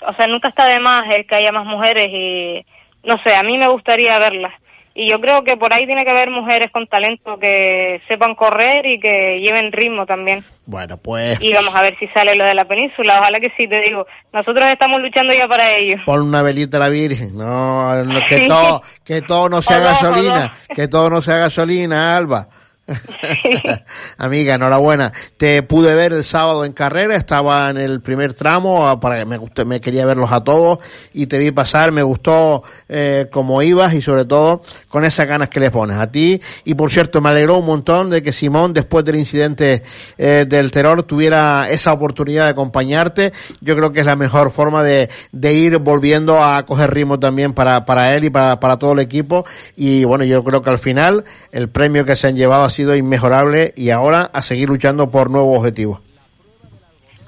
[0.00, 2.64] o sea, nunca está de más el que haya más mujeres y
[3.04, 4.52] no sé, a mí me gustaría verlas.
[4.98, 8.86] Y yo creo que por ahí tiene que haber mujeres con talento que sepan correr
[8.86, 10.42] y que lleven ritmo también.
[10.64, 11.38] Bueno, pues...
[11.42, 13.20] Y vamos a ver si sale lo de la península.
[13.20, 14.06] Ojalá que sí, te digo.
[14.32, 15.96] Nosotros estamos luchando ya para ello.
[16.06, 17.36] Pon una velita a la Virgen.
[17.36, 17.92] No,
[18.26, 20.56] que, todo, que todo no sea gasolina.
[20.74, 22.48] Que todo no sea gasolina, Alba.
[24.18, 25.12] Amiga, enhorabuena.
[25.36, 29.24] Te pude ver el sábado en carrera, estaba en el primer tramo, ah, para que
[29.24, 30.78] me gustó, me quería verlos a todos
[31.12, 35.48] y te vi pasar, me gustó eh, cómo ibas y sobre todo con esas ganas
[35.48, 36.40] que le pones a ti.
[36.64, 39.82] Y por cierto, me alegró un montón de que Simón, después del incidente
[40.16, 43.32] eh, del terror, tuviera esa oportunidad de acompañarte.
[43.60, 47.52] Yo creo que es la mejor forma de, de ir volviendo a coger ritmo también
[47.52, 49.44] para, para él y para, para todo el equipo.
[49.74, 53.72] Y bueno, yo creo que al final el premio que se han llevado sido inmejorable
[53.76, 56.00] y ahora a seguir luchando por nuevos objetivos.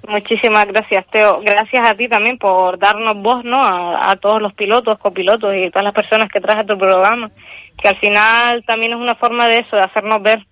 [0.08, 1.40] Muchísimas gracias, Teo.
[1.42, 3.62] Gracias a ti también por darnos voz, ¿no?
[3.62, 7.30] A, todos los pilotos, copilotos y todas las personas que traes a tu programa,
[7.76, 10.46] que al final también es una forma de eso, de hacernos ver.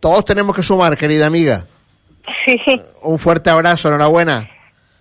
[0.00, 1.64] Todos tenemos que sumar, querida amiga.
[2.44, 2.58] Sí.
[3.00, 4.50] Un fuerte abrazo, enhorabuena.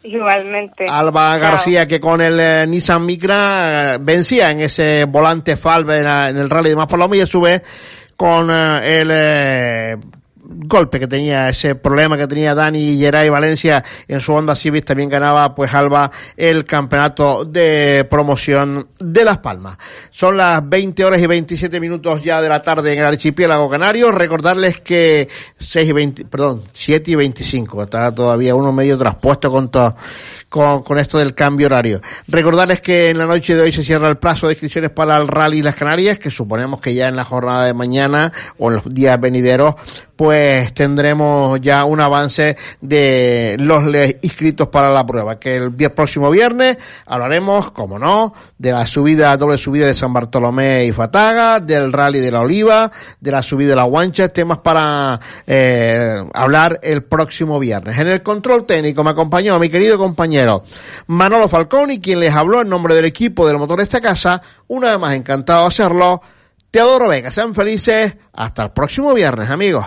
[0.08, 0.88] Igualmente.
[0.88, 6.38] Alba García, que con el eh, Nissan Micra eh, vencía en ese volante Falve en,
[6.38, 7.62] el Rally de Maspalomo y a su vez
[8.18, 9.98] con eh, el eh,
[10.48, 15.10] golpe que tenía, ese problema que tenía Dani Geray Valencia en su Honda Civic, también
[15.10, 19.78] ganaba pues Alba el campeonato de promoción de Las Palmas.
[20.10, 24.12] Son las 20 horas y 27 minutos ya de la tarde en el archipiélago canario.
[24.12, 25.28] Recordarles que
[25.60, 29.96] 6 y 20, perdón, 7 y 25, está todavía uno medio traspuesto con todo
[30.50, 32.02] con, con esto del cambio horario.
[32.28, 35.28] Recordarles que en la noche de hoy se cierra el plazo de inscripciones para el
[35.28, 38.94] Rally Las Canarias, que suponemos que ya en la jornada de mañana o en los
[38.94, 39.76] días venideros
[40.18, 43.84] pues tendremos ya un avance de los
[44.22, 49.58] inscritos para la prueba, que el próximo viernes hablaremos, como no, de la subida, doble
[49.58, 52.92] subida de San Bartolomé y Fataga, del rally de la Oliva,
[53.22, 57.98] de la subida de la Guancha, temas para eh, hablar el próximo viernes.
[58.00, 60.64] En el control técnico me acompañó mi querido compañero
[61.08, 64.90] Manolo Falconi, quien les habló en nombre del equipo del motor de esta casa, una
[64.90, 66.22] vez más encantado de hacerlo.
[66.72, 68.16] Te adoro, venga, sean felices.
[68.34, 69.86] Hasta el próximo viernes, amigos.